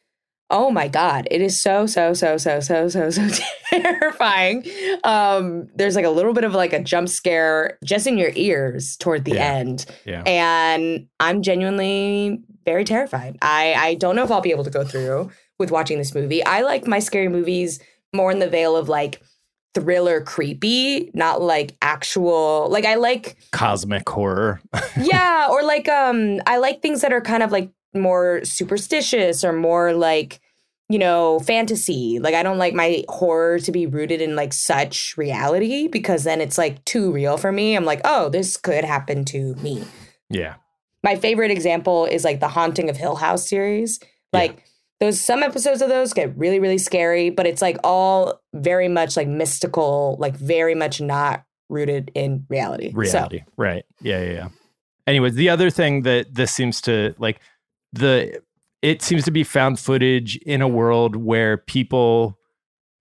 oh 0.51 0.71
my 0.71 0.87
god 0.89 1.27
it 1.31 1.41
is 1.41 1.59
so 1.61 1.87
so 1.87 2.13
so 2.15 2.37
so 2.37 2.61
so 2.61 2.89
so 2.89 3.11
so 3.11 3.29
terrifying. 3.71 4.65
Um 5.05 5.69
there's 5.75 5.97
like 5.97 6.05
a 6.05 6.11
little 6.11 6.33
bit 6.33 6.45
of 6.45 6.55
like 6.55 6.73
a 6.73 6.83
jump 6.83 7.09
scare 7.09 7.79
just 7.85 8.07
in 8.07 8.17
your 8.19 8.31
ears 8.35 8.97
toward 8.97 9.25
the 9.25 9.33
Yeah. 9.35 9.45
end. 9.55 9.87
yeah. 10.05 10.23
And 10.23 11.09
i'm 11.21 11.43
genuinely 11.43 12.41
very 12.65 12.85
terrified. 12.85 13.37
I 13.43 13.75
i 13.77 13.95
don't 13.95 14.17
know 14.17 14.25
if 14.25 14.31
i'll 14.31 14.41
be 14.41 14.51
able 14.51 14.65
to 14.65 14.71
go 14.71 14.85
through 14.85 15.31
with 15.59 15.71
watching 15.71 15.99
this 15.99 16.15
movie. 16.15 16.45
I 16.45 16.61
like 16.63 16.87
my 16.87 16.99
scary 16.99 17.29
movies 17.29 17.81
more 18.15 18.31
in 18.31 18.39
the 18.39 18.49
veil 18.49 18.77
of 18.77 18.89
like 18.89 19.21
thriller 19.75 20.23
creepy 20.23 21.11
not 21.13 21.43
like 21.43 21.77
actual 21.83 22.67
like 22.71 22.87
i 22.87 22.95
like 22.95 23.37
cosmic 23.53 24.09
horror. 24.09 24.61
Yeah 24.97 25.49
or 25.51 25.63
like 25.65 25.87
um 25.89 26.41
i 26.47 26.57
like 26.57 26.81
things 26.81 27.03
that 27.03 27.13
are 27.13 27.21
kind 27.21 27.43
of 27.43 27.53
like 27.53 27.71
more 28.01 28.45
superstitious 28.45 29.45
or 29.45 29.53
more 29.53 29.93
like 29.93 30.41
you 30.89 30.99
know 30.99 31.41
fantasy. 31.41 32.19
Like 32.19 32.35
i 32.35 32.43
don't 32.43 32.59
like 32.59 32.75
my 32.75 33.05
horror 33.09 33.59
to 33.61 33.73
be 33.73 33.87
rooted 33.87 34.21
in 34.21 34.37
like 34.37 34.53
such 34.53 35.17
reality 35.17 35.89
because 35.89 36.25
then 36.25 36.41
it's 36.41 36.59
like 36.59 36.85
too 36.85 37.11
real 37.13 37.37
for 37.37 37.53
me. 37.53 37.77
I'm 37.77 37.85
like 37.85 38.01
oh 38.05 38.29
this 38.29 38.57
could 38.57 38.85
happen 38.85 39.25
to 39.27 39.55
me. 39.57 39.85
Yeah. 40.31 40.55
My 41.03 41.17
favorite 41.17 41.51
example 41.51 42.05
is 42.07 42.25
like 42.25 42.41
the 42.41 42.49
haunting 42.49 42.91
of 42.91 42.97
hill 42.97 43.17
house 43.17 43.49
series. 43.49 44.01
Like 44.33 44.65
those 45.01 45.21
some 45.21 45.43
episodes 45.43 45.83
of 45.83 45.89
those 45.89 46.13
get 46.13 46.37
really 46.37 46.61
really 46.61 46.79
scary 46.79 47.31
but 47.31 47.47
it's 47.47 47.63
like 47.63 47.79
all 47.85 48.41
very 48.55 48.89
much 48.89 49.17
like 49.17 49.29
mystical 49.29 50.17
like 50.19 50.37
very 50.37 50.75
much 50.75 51.01
not 51.01 51.45
rooted 51.69 52.11
in 52.15 52.47
reality. 52.49 52.91
So- 52.93 52.99
reality. 52.99 53.43
Right. 53.57 53.85
Yeah 54.01 54.23
yeah 54.23 54.33
yeah. 54.33 54.49
Anyways 55.07 55.35
the 55.35 55.49
other 55.49 55.71
thing 55.71 56.03
that 56.03 56.35
this 56.35 56.53
seems 56.53 56.81
to 56.83 57.15
like 57.19 57.41
the 57.93 58.41
it 58.83 59.03
seems 59.03 59.25
to 59.25 59.31
be 59.31 59.43
found 59.45 59.79
footage 59.79 60.37
in 60.39 60.61
a 60.63 60.69
world 60.69 61.17
where 61.17 61.57
people 61.57 62.39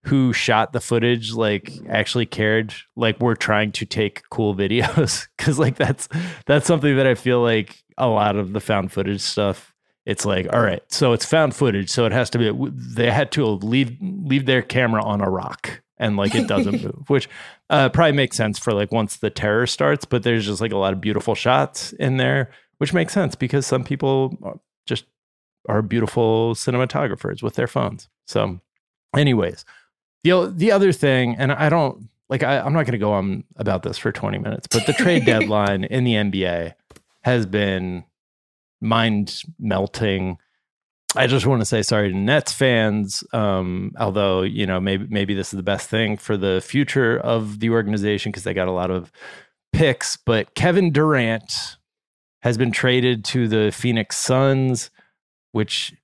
who 0.04 0.32
shot 0.32 0.72
the 0.72 0.80
footage 0.80 1.32
like 1.32 1.72
actually 1.88 2.26
cared 2.26 2.72
like 2.94 3.18
we're 3.20 3.34
trying 3.34 3.72
to 3.72 3.84
take 3.84 4.22
cool 4.30 4.54
videos. 4.54 5.26
Because 5.36 5.58
like 5.58 5.76
that's 5.76 6.08
that's 6.46 6.66
something 6.66 6.96
that 6.96 7.06
i 7.06 7.14
feel 7.14 7.40
like 7.40 7.84
a 7.98 8.08
lot 8.08 8.34
of 8.34 8.52
the 8.52 8.58
found 8.60 8.90
footage 8.90 9.20
stuff 9.20 9.72
it's 10.04 10.24
like 10.26 10.52
all 10.52 10.60
right 10.60 10.82
so 10.88 11.12
it's 11.12 11.24
found 11.24 11.54
footage 11.54 11.88
so 11.88 12.04
it 12.04 12.10
has 12.10 12.28
to 12.30 12.38
be 12.38 12.52
they 12.72 13.10
had 13.12 13.30
to 13.32 13.44
leave 13.46 13.96
leave 14.00 14.44
their 14.46 14.62
camera 14.62 15.04
on 15.04 15.20
a 15.20 15.30
rock 15.30 15.82
and 15.98 16.16
like 16.16 16.34
it 16.34 16.48
doesn't 16.48 16.82
move 16.84 17.04
which 17.08 17.28
uh, 17.70 17.88
probably 17.90 18.10
makes 18.12 18.36
sense 18.36 18.58
for 18.58 18.72
like 18.72 18.90
once 18.90 19.18
the 19.18 19.30
terror 19.30 19.68
starts 19.68 20.04
but 20.04 20.24
there's 20.24 20.46
just 20.46 20.60
like 20.60 20.72
a 20.72 20.76
lot 20.76 20.92
of 20.92 21.00
beautiful 21.00 21.36
shots 21.36 21.92
in 21.92 22.16
there 22.16 22.50
which 22.78 22.92
makes 22.92 23.12
sense 23.12 23.36
because 23.36 23.64
some 23.66 23.84
people 23.84 24.36
are- 24.42 24.58
just 24.86 25.04
are 25.68 25.82
beautiful 25.82 26.54
cinematographers 26.54 27.42
with 27.42 27.54
their 27.54 27.66
phones 27.66 28.08
so 28.26 28.60
anyways 29.14 29.64
the, 30.24 30.52
the 30.54 30.72
other 30.72 30.92
thing 30.92 31.34
and 31.36 31.52
i 31.52 31.68
don't 31.68 32.08
like 32.28 32.42
I, 32.42 32.60
i'm 32.60 32.72
not 32.72 32.84
going 32.84 32.92
to 32.92 32.98
go 32.98 33.12
on 33.12 33.44
about 33.56 33.82
this 33.82 33.98
for 33.98 34.12
20 34.12 34.38
minutes 34.38 34.66
but 34.66 34.86
the 34.86 34.92
trade 34.92 35.24
deadline 35.26 35.84
in 35.84 36.04
the 36.04 36.14
nba 36.14 36.74
has 37.22 37.46
been 37.46 38.04
mind 38.80 39.42
melting 39.58 40.38
I 41.16 41.26
just 41.26 41.46
want 41.46 41.62
to 41.62 41.66
say 41.66 41.82
sorry 41.82 42.10
to 42.10 42.16
Nets 42.16 42.52
fans. 42.52 43.24
Um, 43.32 43.92
although 43.98 44.42
you 44.42 44.66
know 44.66 44.80
maybe 44.80 45.06
maybe 45.08 45.34
this 45.34 45.52
is 45.52 45.56
the 45.56 45.62
best 45.62 45.88
thing 45.88 46.16
for 46.16 46.36
the 46.36 46.60
future 46.64 47.18
of 47.18 47.60
the 47.60 47.70
organization 47.70 48.30
because 48.30 48.44
they 48.44 48.54
got 48.54 48.68
a 48.68 48.72
lot 48.72 48.90
of 48.90 49.10
picks. 49.72 50.16
But 50.16 50.54
Kevin 50.54 50.92
Durant 50.92 51.76
has 52.46 52.56
been 52.56 52.70
traded 52.70 53.24
to 53.24 53.48
the 53.48 53.72
Phoenix 53.72 54.16
Suns, 54.16 54.90
which 55.52 55.94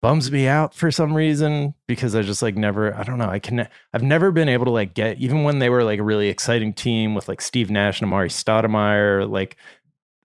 bums 0.00 0.30
me 0.30 0.46
out 0.46 0.74
for 0.74 0.90
some 0.90 1.12
reason 1.12 1.74
because 1.86 2.14
I 2.14 2.22
just 2.22 2.40
like 2.40 2.56
never 2.56 2.94
I 2.94 3.02
don't 3.02 3.18
know 3.18 3.28
I 3.28 3.38
can 3.38 3.68
I've 3.92 4.02
never 4.02 4.30
been 4.30 4.48
able 4.48 4.64
to 4.64 4.70
like 4.70 4.94
get 4.94 5.18
even 5.18 5.42
when 5.42 5.58
they 5.58 5.68
were 5.68 5.84
like 5.84 5.98
a 5.98 6.02
really 6.02 6.28
exciting 6.28 6.72
team 6.72 7.14
with 7.14 7.28
like 7.28 7.42
Steve 7.42 7.70
Nash 7.70 8.00
and 8.00 8.10
Amar'e 8.10 8.30
Stoudemire 8.30 9.28
like 9.28 9.56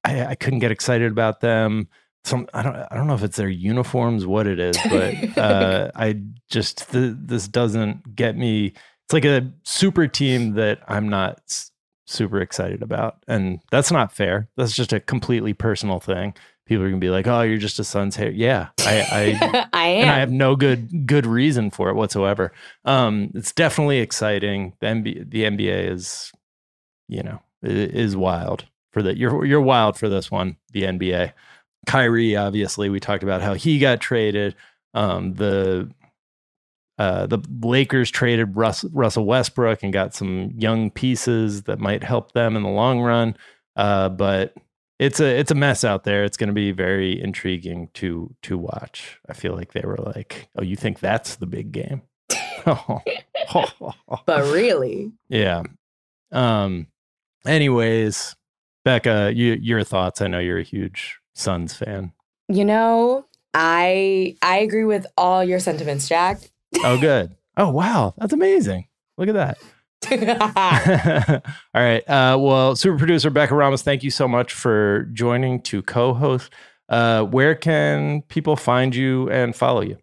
I, 0.05 0.27
I 0.27 0.35
couldn't 0.35 0.59
get 0.59 0.71
excited 0.71 1.11
about 1.11 1.41
them 1.41 1.89
some 2.23 2.47
I 2.53 2.63
don't 2.63 2.75
I 2.75 2.95
don't 2.95 3.07
know 3.07 3.15
if 3.15 3.23
it's 3.23 3.37
their 3.37 3.49
uniforms, 3.49 4.25
what 4.25 4.47
it 4.47 4.59
is, 4.59 4.77
but 4.89 5.37
uh, 5.37 5.91
I 5.95 6.21
just 6.49 6.89
th- 6.91 7.15
this 7.19 7.47
doesn't 7.47 8.15
get 8.15 8.35
me. 8.35 8.73
It's 9.05 9.13
like 9.13 9.25
a 9.25 9.51
super 9.63 10.07
team 10.07 10.53
that 10.53 10.79
I'm 10.87 11.07
not 11.09 11.69
super 12.05 12.39
excited 12.39 12.81
about, 12.81 13.17
and 13.27 13.59
that's 13.71 13.91
not 13.91 14.13
fair. 14.13 14.47
That's 14.55 14.73
just 14.73 14.93
a 14.93 14.99
completely 14.99 15.53
personal 15.53 15.99
thing. 15.99 16.33
People 16.65 16.85
are 16.85 16.89
gonna 16.89 16.99
be 16.99 17.09
like, 17.09 17.27
"Oh, 17.27 17.41
you're 17.41 17.57
just 17.57 17.79
a 17.79 17.83
Suns 17.83 18.15
hair." 18.15 18.31
Yeah, 18.31 18.69
I, 18.79 19.01
I 19.11 19.67
I 19.73 19.87
and 19.87 20.09
I 20.09 20.19
have 20.19 20.31
no 20.31 20.55
good 20.55 21.05
good 21.05 21.25
reason 21.25 21.69
for 21.69 21.89
it 21.89 21.95
whatsoever. 21.95 22.51
Um, 22.85 23.31
it's 23.35 23.51
definitely 23.51 23.99
exciting. 23.99 24.73
The 24.79 24.87
NBA, 24.87 25.29
the 25.29 25.43
NBA 25.43 25.91
is, 25.91 26.31
you 27.07 27.23
know, 27.23 27.41
is 27.61 28.15
wild 28.15 28.65
for 28.91 29.03
that. 29.03 29.17
You're 29.17 29.45
you're 29.45 29.61
wild 29.61 29.97
for 29.97 30.09
this 30.09 30.31
one. 30.31 30.57
The 30.71 30.83
NBA. 30.83 31.33
Kyrie, 31.85 32.35
obviously, 32.35 32.89
we 32.89 32.99
talked 32.99 33.21
about 33.21 33.43
how 33.43 33.53
he 33.53 33.77
got 33.77 34.01
traded. 34.01 34.55
Um, 34.95 35.35
the 35.35 35.91
uh, 36.97 37.25
the 37.27 37.39
Lakers 37.61 38.09
traded 38.09 38.55
Russ, 38.55 38.83
Russell 38.85 39.25
Westbrook 39.25 39.83
and 39.83 39.91
got 39.91 40.13
some 40.13 40.51
young 40.55 40.89
pieces 40.89 41.63
that 41.63 41.79
might 41.79 42.03
help 42.03 42.31
them 42.31 42.55
in 42.55 42.63
the 42.63 42.69
long 42.69 43.01
run. 43.01 43.35
Uh, 43.75 44.09
but 44.09 44.53
it's 44.97 45.19
a 45.19 45.25
it's 45.37 45.51
a 45.51 45.55
mess 45.55 45.83
out 45.83 46.05
there. 46.05 46.23
It's 46.23 46.37
going 46.37 46.47
to 46.47 46.53
be 46.53 46.71
very 46.71 47.21
intriguing 47.21 47.89
to 47.95 48.33
to 48.43 48.57
watch. 48.57 49.19
I 49.27 49.33
feel 49.33 49.53
like 49.53 49.73
they 49.73 49.81
were 49.81 49.97
like, 49.97 50.47
"Oh, 50.55 50.63
you 50.63 50.77
think 50.77 50.99
that's 50.99 51.35
the 51.35 51.45
big 51.45 51.71
game?" 51.73 52.01
but 54.25 54.43
really, 54.53 55.11
yeah. 55.27 55.63
Um. 56.31 56.87
Anyways, 57.45 58.35
Becca, 58.85 59.33
you, 59.35 59.53
your 59.61 59.83
thoughts? 59.83 60.21
I 60.21 60.27
know 60.27 60.39
you're 60.39 60.57
a 60.59 60.63
huge 60.63 61.19
Suns 61.33 61.75
fan. 61.75 62.13
you 62.47 62.63
know, 62.63 63.25
I 63.53 64.37
I 64.41 64.59
agree 64.59 64.85
with 64.85 65.05
all 65.17 65.43
your 65.43 65.59
sentiments, 65.59 66.07
Jack. 66.07 66.39
Oh, 66.83 66.97
good. 66.99 67.35
Oh, 67.57 67.69
wow, 67.69 68.13
that's 68.17 68.33
amazing. 68.33 68.85
Look 69.17 69.29
at 69.29 69.35
that. 69.35 69.57
All 71.73 71.81
right. 71.81 72.03
Uh, 72.05 72.37
well, 72.37 72.75
super 72.75 72.97
producer 72.97 73.29
Becca 73.29 73.55
Ramos, 73.55 73.81
thank 73.81 74.03
you 74.03 74.11
so 74.11 74.27
much 74.27 74.51
for 74.51 75.03
joining 75.13 75.61
to 75.61 75.81
co-host. 75.81 76.51
Uh, 76.89 77.23
where 77.23 77.55
can 77.55 78.23
people 78.23 78.57
find 78.57 78.93
you 78.93 79.29
and 79.29 79.55
follow 79.55 79.79
you? 79.79 79.97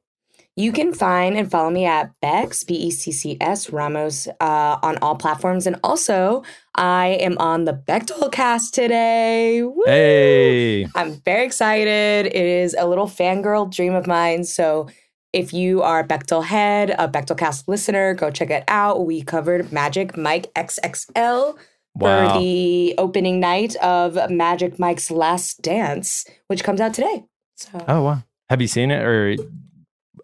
You 0.57 0.71
can 0.71 0.93
find 0.93 1.37
and 1.37 1.51
follow 1.51 1.71
me 1.71 1.87
at 1.87 2.13
Becks, 2.21 2.63
B 2.63 2.75
E 2.75 2.91
C 2.91 3.11
C 3.11 3.39
S 3.41 3.71
Ramos, 3.71 4.29
uh, 4.41 4.79
on 4.83 4.99
all 5.01 5.17
platforms. 5.17 5.67
And 5.67 5.77
also, 5.83 6.43
I 6.75 7.19
am 7.21 7.39
on 7.39 7.65
the 7.65 7.73
Bechdel 7.73 8.31
cast 8.33 8.75
today. 8.75 9.63
Woo! 9.63 9.83
Hey. 9.87 10.87
I'm 10.95 11.15
very 11.23 11.47
excited. 11.47 12.27
It 12.27 12.35
is 12.37 12.75
a 12.79 12.87
little 12.87 13.07
fangirl 13.07 13.71
dream 13.75 13.95
of 13.95 14.07
mine. 14.07 14.45
So, 14.45 14.89
if 15.33 15.53
you 15.53 15.83
are 15.83 16.01
a 16.01 16.05
Bechdel 16.07 16.45
head, 16.45 16.91
a 16.99 17.09
Bechdel 17.09 17.39
cast 17.39 17.69
listener, 17.69 18.15
go 18.15 18.31
check 18.31 18.51
it 18.51 18.65
out. 18.69 19.07
We 19.07 19.23
covered 19.23 19.73
Magic 19.73 20.17
Mike 20.17 20.53
XXL 20.55 21.57
Wow. 21.95 22.35
for 22.35 22.41
the 22.41 22.95
opening 22.97 23.39
night 23.39 23.77
of 23.77 24.19
Magic 24.31 24.79
Mike's 24.79 25.11
Last 25.11 25.61
Dance, 25.61 26.25
which 26.47 26.65
comes 26.65 26.81
out 26.81 26.95
today. 26.95 27.25
So 27.57 27.85
Oh 27.87 28.03
wow. 28.03 28.23
Have 28.49 28.61
you 28.63 28.69
seen 28.69 28.91
it 28.91 29.03
or 29.03 29.37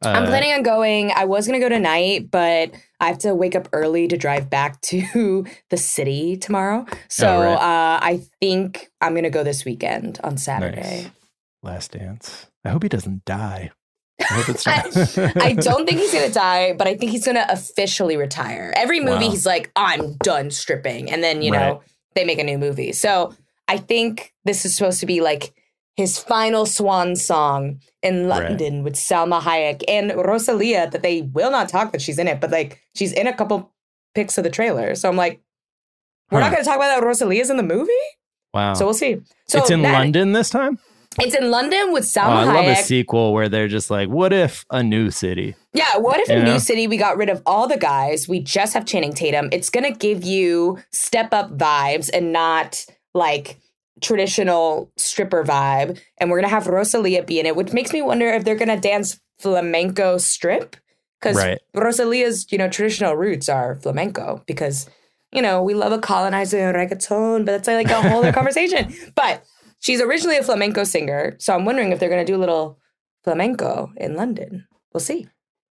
uh, 0.05 0.09
I'm 0.11 0.27
planning 0.27 0.53
on 0.53 0.63
going. 0.63 1.11
I 1.11 1.25
was 1.25 1.47
going 1.49 1.59
to 1.61 1.65
go 1.65 1.69
tonight, 1.75 2.31
but 2.31 2.71
I 3.01 3.09
have 3.09 3.19
to 3.19 3.35
wake 3.35 3.57
up 3.57 3.69
early 3.73 4.07
to 4.09 4.17
drive 4.17 4.49
back 4.49 4.81
to 4.83 5.45
the 5.71 5.77
city 5.77 6.37
tomorrow. 6.37 6.87
So 7.09 7.27
Oh, 7.29 7.41
right. 7.41 7.55
uh, 7.55 7.99
I 8.03 8.21
think 8.41 8.91
I'm 9.01 9.13
going 9.13 9.25
to 9.25 9.31
go 9.31 9.43
this 9.43 9.65
weekend 9.65 10.21
on 10.23 10.37
Saturday. 10.39 10.81
Nice. 11.03 11.11
Last 11.63 11.91
Dance. 11.93 12.47
I 12.65 12.71
hope 12.71 12.83
he 12.85 12.89
doesn't 12.89 13.25
die. 13.25 13.73
I 14.21 14.53
I, 14.67 15.33
I 15.49 15.53
don't 15.55 15.87
think 15.89 16.01
he's 16.01 16.13
gonna 16.13 16.31
die, 16.31 16.73
but 16.73 16.87
I 16.87 16.97
think 16.97 17.11
he's 17.13 17.25
gonna 17.25 17.47
officially 17.49 18.17
retire. 18.17 18.73
Every 18.77 19.01
movie, 19.01 19.27
Wow. 19.27 19.31
he's 19.31 19.47
like, 19.47 19.71
"I'm 19.77 20.15
done 20.19 20.51
stripping," 20.51 21.11
and 21.11 21.23
then 21.23 21.43
you 21.43 21.51
know 21.51 21.59
Right. 21.75 21.81
they 22.15 22.25
make 22.25 22.39
a 22.39 22.45
new 22.45 22.59
movie. 22.59 22.93
So 22.93 23.35
I 23.69 23.77
think 23.79 24.33
this 24.45 24.65
is 24.65 24.75
supposed 24.77 25.01
to 25.01 25.07
be 25.07 25.21
like 25.21 25.53
his 25.97 26.19
final 26.19 26.67
swan 26.67 27.17
song 27.17 27.81
in 28.03 28.27
Right. 28.29 28.45
London 28.45 28.83
with 28.85 28.95
Salma 28.95 29.41
Hayek 29.41 29.83
and 29.89 30.13
Rosalia. 30.13 30.91
That 30.91 31.03
they 31.03 31.23
will 31.23 31.51
not 31.51 31.69
talk 31.69 31.93
that 31.93 32.03
she's 32.03 32.19
in 32.19 32.29
it, 32.29 32.41
but 32.41 32.51
like 32.51 32.81
she's 32.95 33.13
in 33.13 33.27
a 33.27 33.33
couple 33.33 33.73
pics 34.15 34.37
of 34.39 34.45
the 34.45 34.51
trailer. 34.51 34.95
So 34.95 35.09
I'm 35.09 35.17
like, 35.17 35.41
we're 36.31 36.41
not 36.41 36.51
gonna 36.53 36.65
talk 36.65 36.77
about 36.77 36.99
that 37.01 37.07
Rosalia's 37.07 37.51
in 37.51 37.57
the 37.57 37.63
movie. 37.63 37.93
Wow. 38.55 38.75
So 38.75 38.85
we'll 38.85 38.95
see. 38.95 39.19
So 39.47 39.59
it's 39.61 39.71
in 39.71 39.83
that- 39.83 39.93
London 39.93 40.33
this 40.33 40.51
time? 40.51 40.79
It's 41.21 41.35
in 41.35 41.51
London 41.51 41.93
with 41.93 42.05
Oh, 42.17 42.21
Salma 42.21 42.29
I 42.47 42.55
love 42.55 42.67
a 42.67 42.77
sequel 42.77 43.33
where 43.33 43.49
they're 43.49 43.67
just 43.67 43.91
like, 43.91 44.09
what 44.09 44.33
if 44.33 44.65
a 44.71 44.83
new 44.83 45.11
city? 45.11 45.57
Yeah, 45.73 45.97
what 45.97 46.21
if 46.21 46.29
a 46.29 46.35
Yeah. 46.35 46.45
New 46.45 46.59
City 46.61 46.87
we 46.87 46.97
got 46.97 47.17
rid 47.17 47.29
of 47.29 47.43
all 47.45 47.67
the 47.67 47.77
guys? 47.77 48.29
We 48.29 48.41
just 48.41 48.75
have 48.75 48.85
Channing 48.87 49.13
Tatum. 49.13 49.49
It's 49.53 49.69
gonna 49.71 49.91
give 49.91 50.23
you 50.25 50.79
step 50.93 51.33
up 51.35 51.57
vibes 51.59 52.09
and 52.13 52.33
not 52.33 52.85
like 53.15 53.59
traditional 54.01 54.91
stripper 54.97 55.43
vibe. 55.45 55.99
And 56.19 56.31
we're 56.31 56.39
gonna 56.41 56.49
have 56.49 56.67
Rosalia 56.69 57.23
be 57.25 57.41
in 57.41 57.47
it, 57.47 57.57
which 57.57 57.73
makes 57.73 57.93
me 57.93 58.01
wonder 58.01 58.29
if 58.29 58.45
they're 58.45 58.55
gonna 58.57 58.79
dance 58.81 59.19
flamenco 59.41 60.19
strip. 60.19 60.77
Because 61.21 61.37
Right. 61.37 61.59
Rosalia's, 61.75 62.47
you 62.51 62.59
know, 62.59 62.69
traditional 62.69 63.17
roots 63.17 63.49
are 63.49 63.75
flamenco 63.83 64.43
because, 64.47 64.89
you 65.33 65.43
know, 65.43 65.63
we 65.65 65.75
love 65.75 65.91
a 65.91 65.99
colonizer 65.99 66.73
reggaeton, 66.73 67.45
but 67.45 67.47
that's 67.65 67.67
like 67.67 67.91
a 67.91 68.09
whole 68.09 68.21
other 68.21 68.33
conversation. 68.41 68.95
But 69.17 69.43
she's 69.81 70.01
originally 70.01 70.37
a 70.37 70.43
flamenco 70.43 70.85
singer. 70.85 71.37
So 71.39 71.55
I'm 71.55 71.65
wondering 71.65 71.93
if 71.93 72.01
they're 72.01 72.09
gonna 72.09 72.25
do 72.25 72.37
a 72.37 72.39
little 72.39 72.79
flamenco 73.25 73.93
in 73.97 74.15
London. 74.15 74.67
We'll 74.93 75.01
see. 75.01 75.29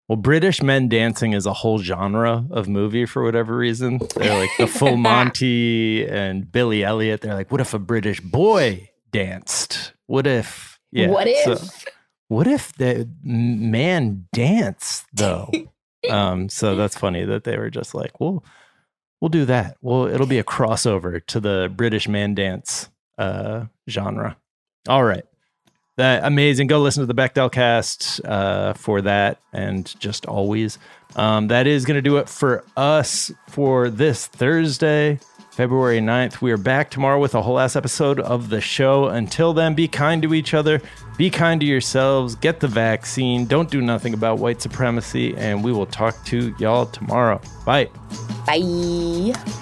Well, 0.08 0.16
British 0.16 0.62
men 0.62 0.88
dancing 0.88 1.32
is 1.32 1.46
a 1.46 1.52
whole 1.52 1.78
genre 1.78 2.44
of 2.50 2.68
movie 2.68 3.06
for 3.06 3.22
whatever 3.22 3.56
reason. 3.56 4.00
They're 4.16 4.38
like 4.38 4.50
the 4.58 4.66
full 4.66 4.96
Monty 4.98 6.06
and 6.06 6.50
Billy 6.50 6.84
Elliot. 6.84 7.20
They're 7.20 7.34
like, 7.34 7.50
what 7.50 7.60
if 7.60 7.72
a 7.72 7.78
British 7.78 8.20
boy 8.20 8.90
danced? 9.10 9.92
What 10.06 10.26
if? 10.26 10.78
Yeah. 10.90 11.08
what 11.08 11.26
if? 11.28 11.58
so- 11.58 11.90
what 12.28 12.46
if 12.46 12.72
the 12.74 13.08
man 13.22 14.26
dance 14.32 15.04
though? 15.12 15.50
um, 16.10 16.48
so 16.48 16.76
that's 16.76 16.96
funny 16.96 17.24
that 17.26 17.44
they 17.44 17.58
were 17.58 17.68
just 17.68 17.94
like, 17.94 18.20
well, 18.20 18.42
we'll 19.20 19.28
do 19.28 19.44
that. 19.44 19.76
Well, 19.82 20.06
it'll 20.06 20.26
be 20.26 20.38
a 20.38 20.44
crossover 20.44 21.24
to 21.26 21.40
the 21.40 21.70
British 21.74 22.08
man 22.08 22.34
dance 22.34 22.88
uh, 23.18 23.66
genre. 23.88 24.36
All 24.88 25.04
right. 25.04 25.24
That 25.96 26.24
amazing. 26.24 26.68
Go 26.68 26.80
listen 26.80 27.02
to 27.02 27.06
the 27.06 27.14
Bechdel 27.14 27.52
cast 27.52 28.24
uh, 28.24 28.72
for 28.72 29.02
that 29.02 29.38
and 29.52 29.92
just 30.00 30.24
always. 30.26 30.78
Um, 31.16 31.48
that 31.48 31.66
is 31.66 31.84
going 31.84 31.96
to 31.96 32.02
do 32.02 32.16
it 32.16 32.28
for 32.28 32.64
us 32.76 33.30
for 33.50 33.90
this 33.90 34.26
Thursday, 34.26 35.20
February 35.50 35.98
9th. 35.98 36.40
We 36.40 36.50
are 36.50 36.56
back 36.56 36.90
tomorrow 36.90 37.20
with 37.20 37.34
a 37.34 37.42
whole 37.42 37.58
ass 37.58 37.76
episode 37.76 38.18
of 38.20 38.48
the 38.48 38.62
show. 38.62 39.08
Until 39.08 39.52
then, 39.52 39.74
be 39.74 39.86
kind 39.86 40.22
to 40.22 40.32
each 40.32 40.54
other, 40.54 40.80
be 41.18 41.28
kind 41.28 41.60
to 41.60 41.66
yourselves, 41.66 42.34
get 42.36 42.60
the 42.60 42.68
vaccine, 42.68 43.44
don't 43.44 43.70
do 43.70 43.82
nothing 43.82 44.14
about 44.14 44.38
white 44.38 44.62
supremacy, 44.62 45.36
and 45.36 45.62
we 45.62 45.72
will 45.72 45.84
talk 45.84 46.24
to 46.24 46.54
y'all 46.58 46.86
tomorrow. 46.86 47.38
Bye. 47.66 47.90
Bye. 48.46 49.61